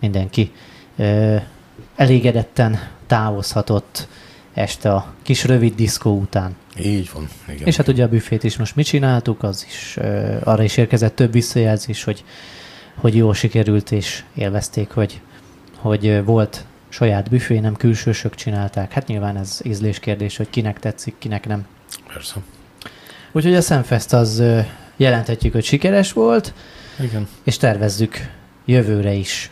mindenki 0.00 0.52
ö, 0.96 1.36
elégedetten 1.96 2.78
távozhatott 3.06 4.08
este 4.54 4.92
a 4.94 5.14
kis 5.22 5.44
rövid 5.44 5.74
diszkó 5.74 6.18
után. 6.18 6.56
Így 6.80 7.10
van. 7.14 7.28
Igen. 7.48 7.66
És 7.66 7.76
hát 7.76 7.88
ugye 7.88 8.04
a 8.04 8.08
büfét 8.08 8.44
is 8.44 8.56
most 8.56 8.76
mit 8.76 8.86
csináltuk, 8.86 9.42
az 9.42 9.66
is 9.68 9.96
ö, 9.96 10.36
arra 10.44 10.62
is 10.62 10.76
érkezett 10.76 11.14
több 11.14 11.32
visszajelzés, 11.32 12.04
hogy, 12.04 12.24
hogy 12.94 13.16
jól 13.16 13.34
sikerült, 13.34 13.92
és 13.92 14.24
élvezték, 14.34 14.90
hogy 14.90 15.20
hogy 15.82 16.24
volt 16.24 16.64
saját 16.88 17.28
büfé, 17.28 17.58
nem 17.58 17.74
külsősök 17.74 18.34
csinálták. 18.34 18.92
Hát 18.92 19.06
nyilván 19.06 19.36
ez 19.36 19.60
ízlés 19.64 19.98
kérdés, 19.98 20.36
hogy 20.36 20.50
kinek 20.50 20.78
tetszik, 20.78 21.14
kinek 21.18 21.46
nem. 21.46 21.66
Persze. 22.12 22.34
Úgyhogy 23.32 23.54
a 23.54 23.60
Szemfest 23.60 24.12
az 24.12 24.42
jelenthetjük, 24.96 25.52
hogy 25.52 25.64
sikeres 25.64 26.12
volt, 26.12 26.54
Igen. 27.00 27.28
és 27.42 27.56
tervezzük 27.56 28.16
jövőre 28.64 29.12
is. 29.12 29.50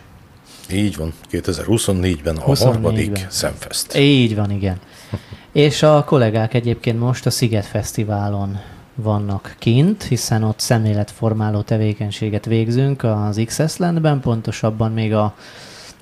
Így 0.72 0.96
van, 0.96 1.12
2024-ben 1.30 2.36
a 2.36 2.44
24-ben. 2.44 2.72
harmadik 2.72 3.26
Szemfest. 3.28 3.96
Így 3.96 4.34
van, 4.34 4.50
igen. 4.50 4.78
és 5.52 5.82
a 5.82 6.04
kollégák 6.04 6.54
egyébként 6.54 6.98
most 6.98 7.26
a 7.26 7.30
Sziget 7.30 7.66
Fesztiválon 7.66 8.60
vannak 8.94 9.54
kint, 9.58 10.02
hiszen 10.02 10.42
ott 10.42 10.58
szemléletformáló 10.58 11.60
tevékenységet 11.60 12.44
végzünk 12.44 13.02
az 13.02 13.42
XS 13.46 13.76
Landben, 13.76 14.20
pontosabban 14.20 14.92
még 14.92 15.14
a 15.14 15.34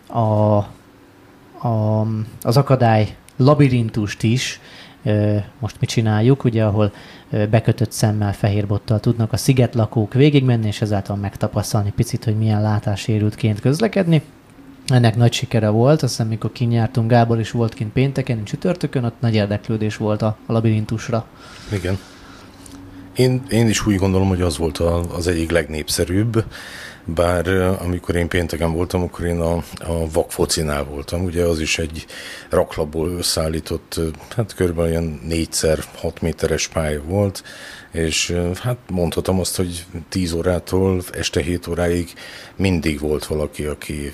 a, 0.08 0.56
a, 1.68 2.06
az 2.42 2.56
akadály 2.56 3.16
labirintust 3.36 4.22
is 4.22 4.60
most 5.58 5.76
mi 5.80 5.86
csináljuk, 5.86 6.44
ugye, 6.44 6.64
ahol 6.64 6.92
bekötött 7.50 7.92
szemmel, 7.92 8.32
fehér 8.32 8.66
bottal 8.66 9.00
tudnak 9.00 9.32
a 9.32 9.36
szigetlakók 9.36 10.14
végigmenni, 10.14 10.66
és 10.66 10.80
ezáltal 10.80 11.16
megtapasztalni 11.16 11.92
picit, 11.96 12.24
hogy 12.24 12.38
milyen 12.38 12.62
látásérültként 12.62 13.60
közlekedni. 13.60 14.22
Ennek 14.86 15.16
nagy 15.16 15.32
sikere 15.32 15.68
volt, 15.68 16.02
azt 16.02 16.12
hiszem, 16.12 16.28
mikor 16.28 16.52
kinyártunk, 16.52 17.10
Gábor 17.10 17.38
is 17.38 17.50
volt 17.50 17.74
kint 17.74 17.92
pénteken, 17.92 18.44
csütörtökön, 18.44 19.04
ott 19.04 19.20
nagy 19.20 19.34
érdeklődés 19.34 19.96
volt 19.96 20.22
a, 20.22 20.36
a 20.46 20.52
labirintusra. 20.52 21.26
Igen. 21.72 21.98
Én, 23.16 23.42
én 23.50 23.68
is 23.68 23.86
úgy 23.86 23.96
gondolom, 23.96 24.28
hogy 24.28 24.40
az 24.40 24.58
volt 24.58 24.78
a, 24.78 25.14
az 25.14 25.26
egyik 25.26 25.50
legnépszerűbb 25.50 26.44
bár 27.14 27.48
amikor 27.80 28.16
én 28.16 28.28
pénteken 28.28 28.72
voltam, 28.72 29.02
akkor 29.02 29.24
én 29.24 29.40
a, 29.40 29.54
a 29.78 30.10
vakfocinál 30.12 30.84
voltam, 30.84 31.24
ugye 31.24 31.44
az 31.44 31.60
is 31.60 31.78
egy 31.78 32.06
raklapból 32.50 33.10
összeállított, 33.10 34.00
hát 34.36 34.54
körülbelül 34.54 34.90
ilyen 34.90 35.20
négyszer 35.24 35.78
6 35.96 36.20
méteres 36.20 36.68
pálya 36.68 37.02
volt, 37.02 37.42
és 37.92 38.36
hát 38.60 38.76
mondhatom 38.90 39.40
azt, 39.40 39.56
hogy 39.56 39.84
10 40.08 40.32
órától 40.32 41.02
este 41.12 41.40
7 41.40 41.66
óráig 41.66 42.12
mindig 42.56 43.00
volt 43.00 43.26
valaki, 43.26 43.64
aki 43.64 44.12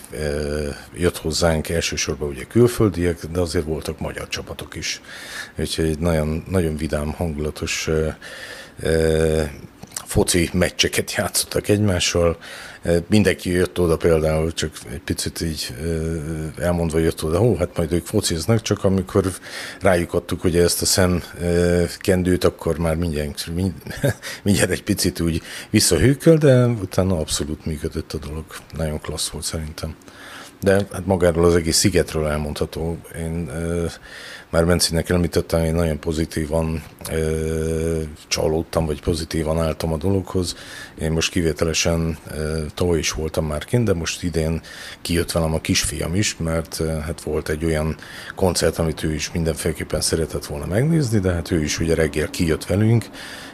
jött 0.97 1.17
hozzánk, 1.17 1.69
elsősorban 1.69 2.29
ugye 2.29 2.45
külföldiek, 2.45 3.27
de 3.27 3.41
azért 3.41 3.65
voltak 3.65 3.99
magyar 3.99 4.29
csapatok 4.29 4.77
is. 4.77 5.01
Úgyhogy 5.59 5.85
egy 5.85 5.99
nagyon, 5.99 6.45
nagyon 6.51 6.77
vidám, 6.77 7.13
hangulatos 7.13 7.91
foci 10.05 10.51
meccseket 10.53 11.15
játszottak 11.15 11.69
egymással, 11.69 12.39
Mindenki 13.09 13.51
jött 13.51 13.81
oda 13.81 13.97
például, 13.97 14.53
csak 14.53 14.71
egy 14.93 15.01
picit 15.01 15.41
így 15.41 15.75
elmondva 16.59 16.99
jött 16.99 17.25
oda, 17.25 17.39
hó, 17.39 17.57
hát 17.57 17.77
majd 17.77 17.93
ők 17.93 18.07
fociznak, 18.07 18.63
csak 18.63 18.85
amikor 18.85 19.33
rájuk 19.81 20.15
adtuk 20.15 20.45
ugye 20.45 20.63
ezt 20.63 20.83
a 20.83 20.87
szem 20.87 21.23
kendőt, 21.99 22.45
akkor 22.45 22.79
már 22.79 22.97
mindjárt, 22.97 23.47
mindjárt 24.43 24.71
egy 24.71 24.83
picit 24.83 25.21
úgy 25.21 25.43
visszahűköl, 25.71 26.37
de 26.37 26.67
utána 26.67 27.19
abszolút 27.19 27.67
működött 27.67 28.13
a 28.13 28.19
dolog. 28.19 28.45
Nagyon 28.77 29.01
klassz 29.01 29.29
volt 29.29 29.45
szerintem. 29.45 29.95
De 30.61 30.73
hát 30.73 31.07
magáról 31.07 31.45
az 31.45 31.55
egész 31.55 31.77
szigetről 31.77 32.27
elmondható. 32.27 32.99
Én 33.17 33.51
már 34.55 34.67
Bencinek 34.67 35.11
említettem, 35.11 35.65
én 35.65 35.75
nagyon 35.75 35.99
pozitívan 35.99 36.83
ö, 37.11 38.01
csalódtam, 38.29 38.87
vagy 38.87 39.01
pozitívan 39.01 39.61
álltam 39.61 39.93
a 39.93 39.97
dologhoz. 39.97 40.57
Én 41.01 41.13
most 41.13 41.31
kivételesen 41.31 42.19
ö, 42.37 42.63
tavaly 42.75 42.99
is 42.99 43.13
voltam 43.13 43.47
már 43.47 43.65
kint, 43.65 43.85
de 43.85 43.95
most 43.95 44.23
idén 44.23 44.61
kijött 45.03 45.33
velem 45.33 45.55
a 45.55 45.61
kisfiam 45.61 46.15
is, 46.15 46.37
mert 46.37 46.81
ö, 46.81 46.87
hát 46.87 47.21
volt 47.21 47.49
egy 47.49 47.65
olyan 47.65 47.97
koncert, 48.35 48.79
amit 48.79 49.03
ő 49.03 49.15
is 49.15 49.33
mindenféleképpen 49.33 50.01
szeretett 50.01 50.47
volna 50.47 50.67
megnézni, 50.67 51.19
de 51.19 51.33
hát 51.33 51.51
ő 51.51 51.63
is 51.63 51.81
ugye 51.81 51.95
reggel 51.95 52.31
kijött 52.31 52.67
velünk, 52.67 53.05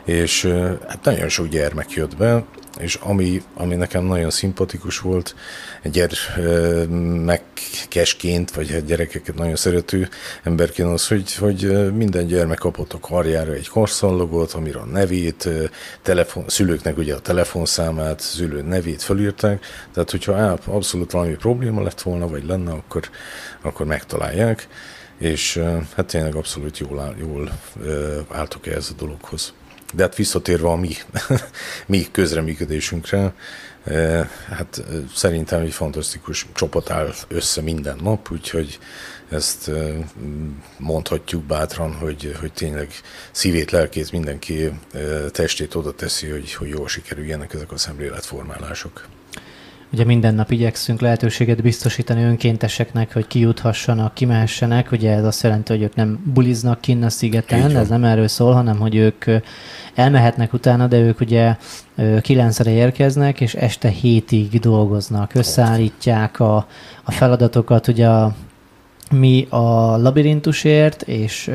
és 0.04 0.44
hát 0.88 1.04
nagyon 1.04 1.28
sok 1.28 1.48
gyermek 1.48 1.90
jött 1.90 2.16
be, 2.16 2.44
és 2.78 2.94
ami, 2.94 3.42
ami 3.54 3.74
nekem 3.74 4.04
nagyon 4.04 4.30
szimpatikus 4.30 4.98
volt, 4.98 5.34
egy 5.82 6.08
megkesként, 7.24 8.50
vagy 8.50 8.70
egy 8.70 8.84
gyerekeket 8.84 9.34
nagyon 9.34 9.56
szerető 9.56 10.08
emberként 10.42 10.88
az, 10.88 11.08
hogy, 11.08 11.34
hogy 11.34 11.92
minden 11.94 12.26
gyermek 12.26 12.58
kapott 12.58 12.92
a 12.92 12.98
karjára 12.98 13.52
egy 13.52 13.68
karszallogot, 13.68 14.52
amire 14.52 14.78
a 14.78 14.84
nevét, 14.84 15.48
telefon, 16.02 16.44
szülőknek 16.46 16.98
ugye 16.98 17.14
a 17.14 17.20
telefonszámát, 17.20 18.20
szülő 18.20 18.62
nevét 18.62 19.02
fölírták, 19.02 19.64
tehát 19.92 20.10
hogyha 20.10 20.32
abszolút 20.66 21.10
valami 21.10 21.34
probléma 21.34 21.82
lett 21.82 22.00
volna, 22.00 22.28
vagy 22.28 22.44
lenne, 22.46 22.70
akkor, 22.70 23.10
akkor 23.62 23.86
megtalálják, 23.86 24.68
és 25.18 25.62
hát 25.96 26.06
tényleg 26.06 26.34
abszolút 26.34 26.78
jól, 26.78 27.14
jól 27.18 27.50
álltok 28.28 28.66
ehhez 28.66 28.90
a 28.90 29.02
dologhoz. 29.02 29.52
De 29.92 30.03
hát 30.03 30.16
visszatérve 30.16 30.68
a 30.68 30.76
mi, 30.76 30.94
mi 31.87 32.07
közreműködésünkre, 32.11 33.35
eh, 33.85 34.29
hát 34.48 34.79
eh, 34.79 34.96
szerintem 35.14 35.61
egy 35.61 35.72
fantasztikus 35.72 36.46
csapat 36.55 36.90
áll 36.90 37.14
össze 37.29 37.61
minden 37.61 37.98
nap, 38.03 38.31
úgyhogy 38.31 38.79
ezt 39.29 39.68
eh, 39.68 39.94
mondhatjuk 40.79 41.44
bátran, 41.44 41.94
hogy, 41.94 42.37
hogy 42.40 42.53
tényleg 42.53 42.92
szívét, 43.31 43.70
lelkét 43.70 44.12
mindenki 44.12 44.70
testét 45.31 45.74
oda 45.74 45.92
teszi, 45.94 46.29
hogy, 46.29 46.55
hogy 46.55 46.68
jól 46.68 46.88
sikerüljenek 46.88 47.55
ezek 47.55 47.72
a 47.72 47.76
szemléletformálások. 47.76 49.09
Ugye 49.92 50.05
minden 50.05 50.35
nap 50.35 50.50
igyekszünk 50.50 51.00
lehetőséget 51.00 51.62
biztosítani 51.62 52.22
önkénteseknek, 52.22 53.12
hogy 53.12 53.26
kijuthassanak, 53.26 54.14
kimehessenek. 54.14 54.92
Ugye 54.92 55.12
ez 55.12 55.24
azt 55.24 55.42
jelenti, 55.42 55.72
hogy 55.72 55.83
ők 55.83 55.94
nem 55.94 56.22
buliznak 56.35 56.81
kinn 56.81 57.03
a 57.03 57.11
szigeten, 57.11 57.76
ez 57.76 57.88
nem 57.88 58.05
erről 58.05 58.29
szól, 58.29 58.53
hanem 58.53 58.79
hogy 58.79 58.94
ők 58.94 59.24
elmehetnek 59.94 60.53
utána, 60.53 60.87
de 60.87 60.98
ők 60.98 61.20
ugye 61.20 61.57
kilencre 62.20 62.70
érkeznek, 62.70 63.40
és 63.40 63.55
este 63.55 63.88
hétig 63.88 64.59
dolgoznak, 64.61 65.35
összeállítják 65.35 66.40
a, 66.40 66.66
a 67.05 67.11
feladatokat, 67.11 67.88
ugye 67.88 68.09
a, 68.09 68.35
mi 69.11 69.46
a 69.48 69.96
labirintusért, 69.96 71.03
és 71.03 71.50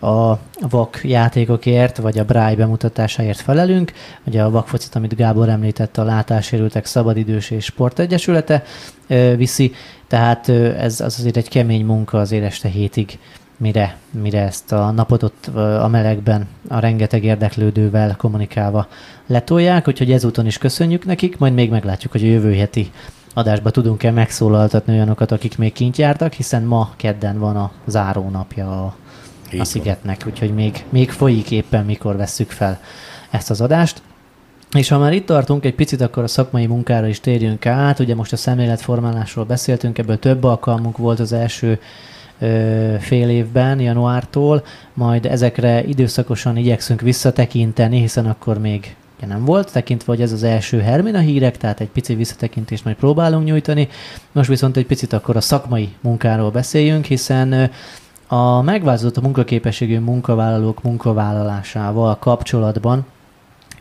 a 0.00 0.38
VAK 0.60 1.00
játékokért, 1.02 1.96
vagy 1.96 2.18
a 2.18 2.24
Braille 2.24 2.56
bemutatásáért 2.56 3.40
felelünk. 3.40 3.92
Ugye 4.24 4.42
a 4.42 4.50
vakfocit, 4.50 4.94
amit 4.94 5.16
Gábor 5.16 5.48
említett, 5.48 5.98
a 5.98 6.04
Látássérültek 6.04 6.86
Szabadidős 6.86 7.50
és 7.50 7.64
Sportegyesülete 7.64 8.62
viszi, 9.36 9.72
tehát 10.06 10.48
ez 10.78 11.00
az 11.00 11.18
azért 11.18 11.36
egy 11.36 11.48
kemény 11.48 11.84
munka 11.84 12.18
az 12.18 12.32
este 12.32 12.68
hétig, 12.68 13.18
mire, 13.56 13.96
mire 14.10 14.42
ezt 14.42 14.72
a 14.72 14.90
napot 14.90 15.22
ott 15.22 15.46
a 15.56 15.88
melegben 15.90 16.48
a 16.68 16.78
rengeteg 16.78 17.24
érdeklődővel 17.24 18.16
kommunikálva 18.16 18.88
letolják, 19.26 19.88
úgyhogy 19.88 20.12
ezúton 20.12 20.46
is 20.46 20.58
köszönjük 20.58 21.04
nekik, 21.04 21.38
majd 21.38 21.54
még 21.54 21.70
meglátjuk, 21.70 22.12
hogy 22.12 22.22
a 22.22 22.26
jövő 22.26 22.54
heti 22.54 22.90
adásba 23.34 23.70
tudunk-e 23.70 24.10
megszólaltatni 24.10 24.92
olyanokat, 24.92 25.32
akik 25.32 25.58
még 25.58 25.72
kint 25.72 25.96
jártak, 25.96 26.32
hiszen 26.32 26.62
ma 26.62 26.92
kedden 26.96 27.38
van 27.38 27.56
a 27.56 27.70
záró 27.86 28.28
napja 28.30 28.84
a 28.84 28.94
így 29.52 29.60
a 29.60 29.64
szigetnek, 29.64 30.22
úgyhogy 30.26 30.54
még, 30.54 30.84
még 30.88 31.10
folyik 31.10 31.50
éppen, 31.50 31.84
mikor 31.84 32.16
vesszük 32.16 32.50
fel 32.50 32.80
ezt 33.30 33.50
az 33.50 33.60
adást. 33.60 34.02
És 34.76 34.88
ha 34.88 34.98
már 34.98 35.12
itt 35.12 35.26
tartunk, 35.26 35.64
egy 35.64 35.74
picit 35.74 36.00
akkor 36.00 36.22
a 36.22 36.26
szakmai 36.26 36.66
munkára 36.66 37.06
is 37.06 37.20
térjünk 37.20 37.66
át. 37.66 37.98
Ugye 37.98 38.14
most 38.14 38.32
a 38.32 38.36
szemléletformálásról 38.36 39.44
beszéltünk, 39.44 39.98
ebből 39.98 40.18
több 40.18 40.44
alkalmunk 40.44 40.96
volt 40.96 41.20
az 41.20 41.32
első 41.32 41.80
ö, 42.38 42.94
fél 43.00 43.28
évben, 43.28 43.80
januártól, 43.80 44.64
majd 44.94 45.26
ezekre 45.26 45.84
időszakosan 45.84 46.56
igyekszünk 46.56 47.00
visszatekinteni, 47.00 48.00
hiszen 48.00 48.26
akkor 48.26 48.58
még 48.58 48.96
nem 49.26 49.44
volt, 49.44 49.72
tekintve, 49.72 50.12
hogy 50.12 50.22
ez 50.22 50.32
az 50.32 50.42
első 50.42 50.80
Hermina 50.80 51.18
hírek, 51.18 51.56
tehát 51.56 51.80
egy 51.80 51.88
pici 51.88 52.14
visszatekintést 52.14 52.84
majd 52.84 52.96
próbálunk 52.96 53.44
nyújtani. 53.44 53.88
Most 54.32 54.48
viszont 54.48 54.76
egy 54.76 54.86
picit 54.86 55.12
akkor 55.12 55.36
a 55.36 55.40
szakmai 55.40 55.88
munkáról 56.00 56.50
beszéljünk, 56.50 57.04
hiszen 57.04 57.70
a 58.28 58.62
megváltozott 58.62 59.16
a 59.16 59.20
munkaképességű 59.20 59.98
munkavállalók 59.98 60.82
munkavállalásával 60.82 62.18
kapcsolatban 62.18 63.06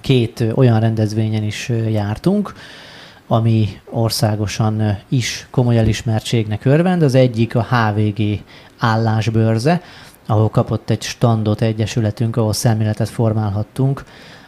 két 0.02 0.44
olyan 0.56 0.80
rendezvényen 0.80 1.44
is 1.44 1.72
jártunk, 1.90 2.54
ami 3.28 3.68
országosan 3.90 4.98
is 5.08 5.48
komoly 5.52 5.78
elismertségnek 5.78 6.66
örvend. 6.66 7.02
Az 7.02 7.16
egyik 7.16 7.56
a 7.56 7.64
HVG 7.64 8.40
állásbörze, 8.78 9.82
ahol 10.26 10.50
kapott 10.50 10.90
egy 10.90 11.02
standot 11.02 11.62
egyesületünk, 11.62 12.36
ahol 12.36 12.54
szemléletet 12.54 13.10
formálhattunk 13.10 14.04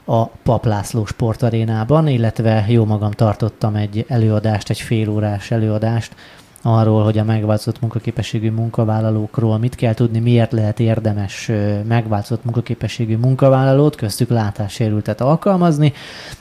a 0.06 0.26
Paplászló 0.26 1.06
sportarénában, 1.06 2.08
illetve 2.08 2.66
jó 2.68 2.86
magam 2.86 3.12
tartottam 3.12 3.76
egy 3.76 4.06
előadást, 4.08 4.70
egy 4.70 4.80
félórás 4.80 5.52
előadást 5.52 6.16
arról, 6.62 7.04
hogy 7.04 7.18
a 7.18 7.24
megváltozott 7.24 7.82
munkaképességű 7.82 8.52
munkavállalókról 8.52 9.58
mit 9.58 9.76
kell 9.76 9.94
tudni, 9.94 10.20
miért 10.20 10.52
lehet 10.52 10.80
érdemes 10.80 11.52
megváltozott 11.88 12.44
munkaképességű 12.44 13.18
munkavállalót, 13.18 13.96
köztük 13.96 14.30
látássérültet 14.30 15.22
alkalmazni, 15.22 15.94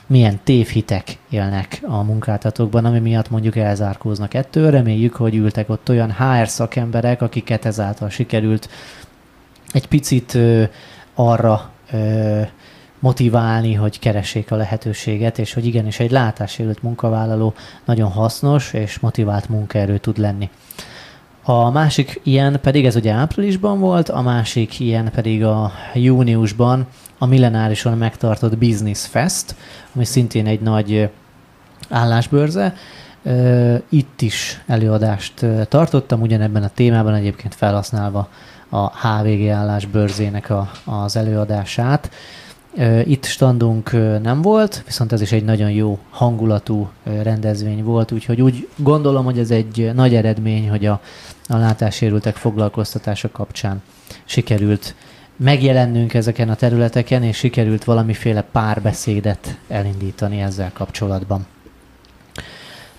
milyen 0.07 0.39
tévhitek 0.43 1.17
élnek 1.29 1.81
a 1.87 2.03
munkáltatókban, 2.03 2.85
ami 2.85 2.99
miatt 2.99 3.29
mondjuk 3.29 3.55
elzárkóznak 3.55 4.33
ettől. 4.33 4.71
Reméljük, 4.71 5.15
hogy 5.15 5.35
ültek 5.35 5.69
ott 5.69 5.89
olyan 5.89 6.11
HR 6.11 6.47
szakemberek, 6.47 7.21
akiket 7.21 7.65
ezáltal 7.65 8.09
sikerült 8.09 8.69
egy 9.71 9.87
picit 9.87 10.37
arra 11.13 11.69
motiválni, 12.99 13.73
hogy 13.73 13.99
keressék 13.99 14.51
a 14.51 14.55
lehetőséget, 14.55 15.39
és 15.39 15.53
hogy 15.53 15.65
igenis 15.65 15.99
egy 15.99 16.11
látássérült 16.11 16.83
munkavállaló 16.83 17.53
nagyon 17.85 18.11
hasznos 18.11 18.73
és 18.73 18.99
motivált 18.99 19.49
munkaerő 19.49 19.97
tud 19.97 20.17
lenni. 20.17 20.49
A 21.43 21.71
másik 21.71 22.19
ilyen 22.23 22.59
pedig, 22.61 22.85
ez 22.85 22.95
ugye 22.95 23.11
áprilisban 23.11 23.79
volt, 23.79 24.09
a 24.09 24.21
másik 24.21 24.79
ilyen 24.79 25.11
pedig 25.11 25.43
a 25.43 25.71
júniusban 25.93 26.87
a 27.17 27.25
millenárison 27.25 27.97
megtartott 27.97 28.57
Business 28.57 29.05
Fest, 29.05 29.55
ami 29.95 30.05
szintén 30.05 30.47
egy 30.47 30.61
nagy 30.61 31.09
állásbörze. 31.89 32.73
Itt 33.89 34.21
is 34.21 34.61
előadást 34.67 35.45
tartottam, 35.69 36.21
ugyanebben 36.21 36.63
a 36.63 36.69
témában 36.69 37.13
egyébként 37.13 37.55
felhasználva 37.55 38.29
a 38.69 39.07
HVG 39.07 39.47
állásbörzének 39.47 40.49
a, 40.49 40.71
az 40.85 41.15
előadását. 41.15 42.09
Itt 43.03 43.25
standunk 43.25 43.91
nem 44.21 44.41
volt, 44.41 44.83
viszont 44.85 45.11
ez 45.11 45.21
is 45.21 45.31
egy 45.31 45.43
nagyon 45.43 45.71
jó 45.71 45.99
hangulatú 46.09 46.89
rendezvény 47.03 47.83
volt, 47.83 48.11
úgyhogy 48.11 48.41
úgy 48.41 48.67
gondolom, 48.75 49.25
hogy 49.25 49.39
ez 49.39 49.51
egy 49.51 49.91
nagy 49.93 50.15
eredmény, 50.15 50.69
hogy 50.69 50.85
a, 50.85 51.01
a 51.47 51.57
látássérültek 51.57 52.35
foglalkoztatása 52.35 53.29
kapcsán 53.31 53.81
sikerült 54.25 54.95
megjelennünk 55.35 56.13
ezeken 56.13 56.49
a 56.49 56.55
területeken, 56.55 57.23
és 57.23 57.37
sikerült 57.37 57.83
valamiféle 57.83 58.41
párbeszédet 58.41 59.57
elindítani 59.67 60.41
ezzel 60.41 60.71
kapcsolatban. 60.73 61.45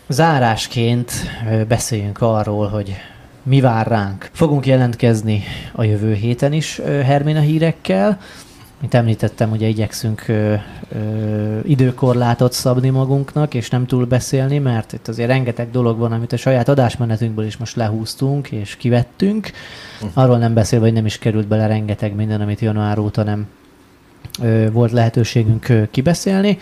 Zárásként 0.08 1.12
beszéljünk 1.68 2.20
arról, 2.20 2.68
hogy 2.68 2.94
mi 3.42 3.60
vár 3.60 3.86
ránk. 3.86 4.30
Fogunk 4.32 4.66
jelentkezni 4.66 5.42
a 5.72 5.84
jövő 5.84 6.14
héten 6.14 6.52
is 6.52 6.80
Hermina 6.84 7.40
hírekkel, 7.40 8.20
mint 8.80 8.94
említettem, 8.94 9.50
ugye 9.50 9.66
igyekszünk 9.66 10.24
ö, 10.28 10.54
ö, 10.88 11.58
időkorlátot 11.62 12.52
szabni 12.52 12.88
magunknak, 12.88 13.54
és 13.54 13.70
nem 13.70 13.86
túl 13.86 14.04
beszélni, 14.04 14.58
mert 14.58 14.92
itt 14.92 15.08
azért 15.08 15.28
rengeteg 15.28 15.70
dolog 15.70 15.98
van, 15.98 16.12
amit 16.12 16.32
a 16.32 16.36
saját 16.36 16.68
adásmenetünkből 16.68 17.44
is 17.44 17.56
most 17.56 17.76
lehúztunk 17.76 18.50
és 18.50 18.76
kivettünk. 18.76 19.50
Arról 20.14 20.38
nem 20.38 20.54
beszélve, 20.54 20.84
hogy 20.84 20.94
nem 20.94 21.06
is 21.06 21.18
került 21.18 21.46
bele 21.46 21.66
rengeteg 21.66 22.14
minden, 22.14 22.40
amit 22.40 22.60
január 22.60 22.98
óta 22.98 23.22
nem 23.22 23.46
ö, 24.42 24.70
volt 24.72 24.92
lehetőségünk 24.92 25.68
ö, 25.68 25.82
kibeszélni. 25.90 26.58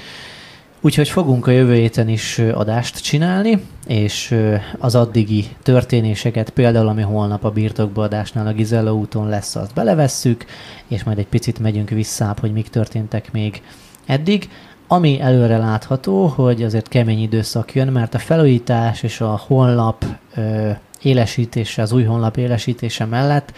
Úgyhogy 0.80 1.08
fogunk 1.08 1.46
a 1.46 1.50
jövő 1.50 1.74
héten 1.74 2.08
is 2.08 2.38
adást 2.38 3.02
csinálni, 3.02 3.62
és 3.86 4.36
az 4.78 4.94
addigi 4.94 5.44
történéseket, 5.62 6.50
például 6.50 6.88
ami 6.88 7.02
holnap 7.02 7.44
a 7.44 7.50
birtokba 7.50 8.02
adásnál 8.02 8.46
a 8.46 8.52
Gizella 8.52 8.94
úton 8.94 9.28
lesz, 9.28 9.56
azt 9.56 9.74
belevesszük, 9.74 10.44
és 10.88 11.04
majd 11.04 11.18
egy 11.18 11.26
picit 11.26 11.58
megyünk 11.58 11.88
vissza, 11.90 12.36
hogy 12.40 12.52
mik 12.52 12.68
történtek 12.68 13.32
még 13.32 13.62
eddig. 14.06 14.48
Ami 14.86 15.20
előre 15.20 15.56
látható, 15.56 16.26
hogy 16.26 16.62
azért 16.62 16.88
kemény 16.88 17.22
időszak 17.22 17.74
jön, 17.74 17.88
mert 17.88 18.14
a 18.14 18.18
felújítás 18.18 19.02
és 19.02 19.20
a 19.20 19.40
honlap 19.46 20.04
ö, 20.34 20.70
élesítése, 21.02 21.82
az 21.82 21.92
új 21.92 22.04
honlap 22.04 22.36
élesítése 22.36 23.04
mellett 23.04 23.52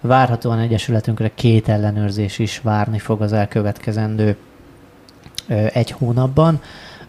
Várhatóan 0.00 0.58
Egyesületünkre 0.58 1.30
két 1.34 1.68
ellenőrzés 1.68 2.38
is 2.38 2.60
várni 2.60 2.98
fog 2.98 3.22
az 3.22 3.32
elkövetkezendő 3.32 4.36
egy 5.72 5.90
hónapban. 5.90 6.60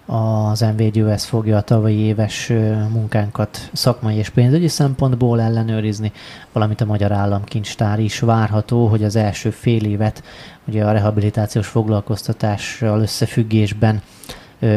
Az 0.06 0.66
MVGUS 0.78 1.26
fogja 1.26 1.58
a 1.58 1.62
tavalyi 1.62 1.98
éves 1.98 2.48
munkánkat 2.92 3.70
szakmai 3.74 4.16
és 4.16 4.30
pénzügyi 4.30 4.68
szempontból 4.68 5.42
ellenőrizni, 5.42 6.12
valamint 6.52 6.82
a 6.82 6.86
Magyar 6.86 7.12
Államkincstár 7.12 8.00
is 8.00 8.20
várható, 8.20 8.88
hogy 8.88 9.04
az 9.04 9.16
első 9.16 9.50
fél 9.50 9.84
évet 9.84 10.24
ugye 10.68 10.86
a 10.86 10.92
rehabilitációs 10.92 11.68
foglalkoztatással 11.68 13.02
összefüggésben 13.02 14.02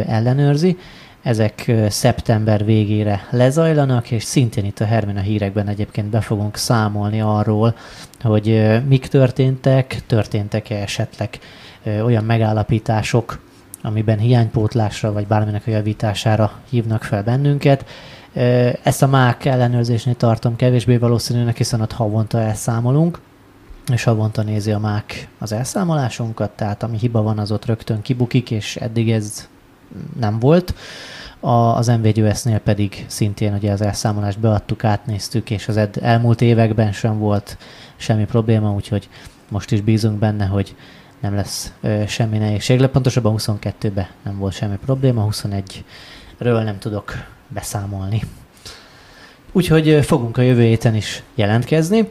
ellenőrzi. 0.06 0.78
Ezek 1.22 1.72
szeptember 1.88 2.64
végére 2.64 3.26
lezajlanak, 3.30 4.10
és 4.10 4.24
szintén 4.24 4.64
itt 4.64 4.80
a 4.80 4.84
Hermina 4.84 5.20
hírekben 5.20 5.68
egyébként 5.68 6.06
be 6.06 6.20
fogunk 6.20 6.56
számolni 6.56 7.20
arról, 7.20 7.74
hogy 8.22 8.80
mik 8.88 9.06
történtek, 9.06 10.02
történtek-e 10.06 10.74
esetleg 10.74 11.38
olyan 12.04 12.24
megállapítások, 12.24 13.40
amiben 13.82 14.18
hiánypótlásra 14.18 15.12
vagy 15.12 15.26
bárminek 15.26 15.66
a 15.66 15.70
javítására 15.70 16.52
hívnak 16.70 17.04
fel 17.04 17.22
bennünket. 17.22 17.84
Ezt 18.82 19.02
a 19.02 19.06
MÁK 19.06 19.44
ellenőrzésnél 19.44 20.14
tartom 20.14 20.56
kevésbé 20.56 20.96
valószínűnek, 20.96 21.56
hiszen 21.56 21.80
ott 21.80 21.92
havonta 21.92 22.40
elszámolunk, 22.40 23.20
és 23.92 24.04
havonta 24.04 24.42
nézi 24.42 24.70
a 24.70 24.78
MÁK 24.78 25.28
az 25.38 25.52
elszámolásunkat, 25.52 26.50
tehát 26.50 26.82
ami 26.82 26.98
hiba 26.98 27.22
van, 27.22 27.38
az 27.38 27.52
ott 27.52 27.64
rögtön 27.64 28.02
kibukik, 28.02 28.50
és 28.50 28.76
eddig 28.76 29.10
ez 29.10 29.48
nem 30.20 30.38
volt. 30.38 30.74
A, 31.40 31.50
az 31.50 31.86
MVGUS-nél 31.86 32.58
pedig 32.58 33.04
szintén 33.08 33.54
ugye 33.54 33.72
az 33.72 33.80
elszámolást 33.80 34.38
beadtuk, 34.38 34.84
átnéztük, 34.84 35.50
és 35.50 35.68
az 35.68 35.76
ed- 35.76 35.96
elmúlt 35.96 36.40
években 36.40 36.92
sem 36.92 37.18
volt 37.18 37.56
semmi 37.96 38.24
probléma, 38.24 38.72
úgyhogy 38.72 39.08
most 39.48 39.72
is 39.72 39.80
bízunk 39.80 40.18
benne, 40.18 40.46
hogy 40.46 40.74
nem 41.22 41.34
lesz 41.34 41.72
ö, 41.80 42.02
semmi 42.06 42.38
nehézség. 42.38 42.86
Pontosabban 42.86 43.34
22-ben 43.38 44.06
nem 44.22 44.38
volt 44.38 44.54
semmi 44.54 44.76
probléma, 44.84 45.28
21-ről 45.30 46.64
nem 46.64 46.78
tudok 46.78 47.12
beszámolni. 47.48 48.22
Úgyhogy 49.52 50.04
fogunk 50.04 50.36
a 50.36 50.42
jövő 50.42 50.62
héten 50.62 50.94
is 50.94 51.22
jelentkezni 51.34 52.08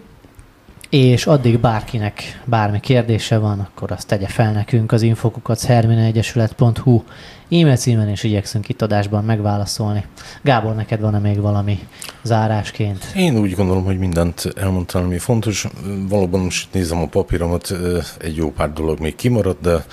és 0.91 1.25
addig 1.25 1.59
bárkinek 1.59 2.41
bármi 2.45 2.79
kérdése 2.79 3.37
van, 3.37 3.59
akkor 3.59 3.91
azt 3.91 4.07
tegye 4.07 4.27
fel 4.27 4.51
nekünk 4.51 4.91
az 4.91 5.01
infokukat 5.01 5.61
herminaegyesület.hu 5.61 7.03
e-mail 7.51 7.75
címen, 7.75 8.09
és 8.09 8.23
igyekszünk 8.23 8.69
itt 8.69 8.81
adásban 8.81 9.23
megválaszolni. 9.23 10.05
Gábor, 10.41 10.75
neked 10.75 10.99
van-e 11.01 11.19
még 11.19 11.41
valami 11.41 11.79
zárásként? 12.23 13.05
Én 13.15 13.37
úgy 13.37 13.55
gondolom, 13.55 13.83
hogy 13.83 13.97
mindent 13.97 14.53
elmondtam, 14.55 15.03
ami 15.03 15.17
fontos. 15.17 15.67
Valóban 16.07 16.39
most 16.39 16.73
nézem 16.73 17.01
a 17.01 17.07
papíromat, 17.07 17.73
egy 18.19 18.35
jó 18.35 18.51
pár 18.51 18.73
dolog 18.73 18.99
még 18.99 19.15
kimaradt, 19.15 19.61
de 19.61 19.85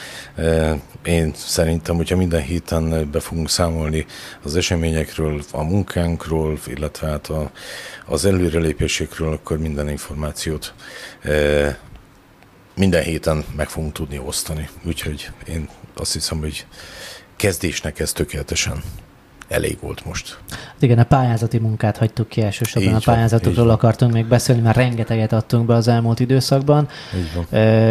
én 1.05 1.33
szerintem, 1.37 1.97
hogyha 1.97 2.17
minden 2.17 2.43
héten 2.43 3.11
be 3.11 3.21
fogunk 3.21 3.49
számolni 3.49 4.07
az 4.43 4.57
eseményekről, 4.57 5.41
a 5.53 5.63
munkánkról, 5.63 6.59
illetve 6.67 7.09
hát 7.09 7.27
a, 7.27 7.51
az 8.07 8.25
előrelépésekről, 8.25 9.33
akkor 9.33 9.59
minden 9.59 9.89
információt 9.89 10.75
minden 12.79 13.03
héten 13.03 13.45
meg 13.57 13.69
fogunk 13.69 13.93
tudni 13.93 14.21
osztani. 14.25 14.69
Úgyhogy 14.85 15.31
én 15.47 15.69
azt 15.97 16.13
hiszem, 16.13 16.39
hogy 16.39 16.67
kezdésnek 17.39 17.99
ez 17.99 18.13
tökéletesen 18.13 18.83
elég 19.49 19.79
volt 19.81 20.05
most. 20.05 20.39
Hát 20.51 20.83
igen, 20.83 20.99
a 20.99 21.05
pályázati 21.05 21.59
munkát 21.59 21.97
hagytuk 21.97 22.29
ki 22.29 22.43
elsősorban. 22.43 22.93
Így 22.93 22.97
a 22.97 23.13
pályázatokról 23.13 23.65
van, 23.65 23.75
akartunk 23.75 24.13
még 24.13 24.27
beszélni, 24.27 24.61
mert 24.61 24.77
rengeteget 24.77 25.33
adtunk 25.33 25.67
be 25.67 25.75
az 25.75 25.89
elmúlt 25.89 26.21
időszakban. 26.21 26.89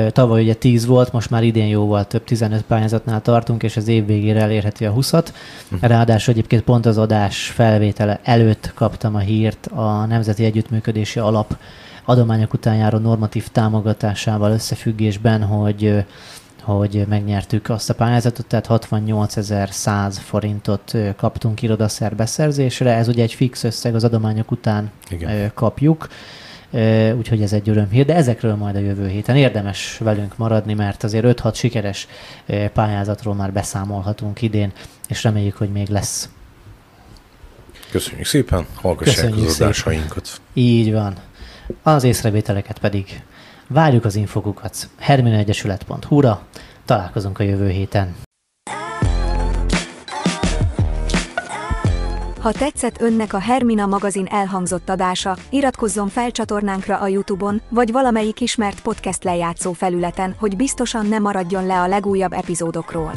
Tavaly 0.09 0.41
ugye 0.41 0.53
10 0.53 0.85
volt, 0.85 1.11
most 1.11 1.29
már 1.29 1.43
idén 1.43 1.67
jóval 1.67 2.07
több 2.07 2.23
15 2.23 2.61
pályázatnál 2.61 3.21
tartunk, 3.21 3.63
és 3.63 3.77
az 3.77 3.87
év 3.87 4.05
végére 4.05 4.41
elérheti 4.41 4.85
a 4.85 4.93
20-at. 4.93 5.27
Uh-huh. 5.71 5.89
Ráadásul 5.89 6.33
egyébként 6.33 6.63
pont 6.63 6.85
az 6.85 6.97
adás 6.97 7.47
felvétele 7.47 8.19
előtt 8.23 8.71
kaptam 8.73 9.15
a 9.15 9.19
hírt 9.19 9.65
a 9.65 10.05
Nemzeti 10.05 10.45
Együttműködési 10.45 11.19
Alap 11.19 11.57
adományok 12.05 12.53
után 12.53 12.75
járó 12.75 12.97
normatív 12.97 13.47
támogatásával 13.47 14.51
összefüggésben, 14.51 15.43
hogy 15.43 16.05
hogy 16.75 17.05
megnyertük 17.09 17.69
azt 17.69 17.89
a 17.89 17.93
pályázatot, 17.93 18.45
tehát 18.45 18.67
68.100 18.69 20.15
forintot 20.19 20.93
kaptunk 21.15 21.61
irodaszer 21.61 22.15
beszerzésre, 22.15 22.93
ez 22.93 23.07
ugye 23.07 23.23
egy 23.23 23.33
fix 23.33 23.63
összeg 23.63 23.95
az 23.95 24.03
adományok 24.03 24.51
után 24.51 24.91
Igen. 25.09 25.51
kapjuk, 25.53 26.07
úgyhogy 27.17 27.41
ez 27.41 27.53
egy 27.53 27.69
örömhír, 27.69 28.05
de 28.05 28.15
ezekről 28.15 28.55
majd 28.55 28.75
a 28.75 28.79
jövő 28.79 29.07
héten 29.07 29.35
érdemes 29.35 29.97
velünk 29.97 30.37
maradni, 30.37 30.73
mert 30.73 31.03
azért 31.03 31.41
5-6 31.41 31.53
sikeres 31.55 32.07
pályázatról 32.73 33.35
már 33.35 33.53
beszámolhatunk 33.53 34.41
idén, 34.41 34.71
és 35.07 35.23
reméljük, 35.23 35.55
hogy 35.55 35.71
még 35.71 35.87
lesz. 35.87 36.29
Köszönjük 37.91 38.25
szépen, 38.25 38.65
hallgassák 38.75 39.15
Köszönjük 39.15 39.47
az 39.47 39.61
adásainkat. 39.61 40.41
Így 40.53 40.91
van. 40.91 41.15
Az 41.83 42.03
észrevételeket 42.03 42.79
pedig 42.79 43.21
Várjuk 43.67 44.05
az 44.05 44.15
infokukat 44.15 44.89
herminaegyesület.hu-ra. 44.97 46.41
Találkozunk 46.85 47.39
a 47.39 47.43
jövő 47.43 47.69
héten. 47.69 48.15
Ha 52.39 52.51
tetszett 52.51 53.01
önnek 53.01 53.33
a 53.33 53.39
Hermina 53.39 53.85
magazin 53.85 54.25
elhangzott 54.25 54.89
adása, 54.89 55.37
iratkozzon 55.49 56.07
fel 56.07 56.31
csatornánkra 56.31 56.97
a 56.97 57.07
Youtube-on, 57.07 57.61
vagy 57.69 57.91
valamelyik 57.91 58.41
ismert 58.41 58.81
podcast 58.81 59.23
lejátszó 59.23 59.71
felületen, 59.71 60.35
hogy 60.39 60.55
biztosan 60.55 61.05
ne 61.05 61.19
maradjon 61.19 61.65
le 61.65 61.79
a 61.79 61.87
legújabb 61.87 62.33
epizódokról. 62.33 63.11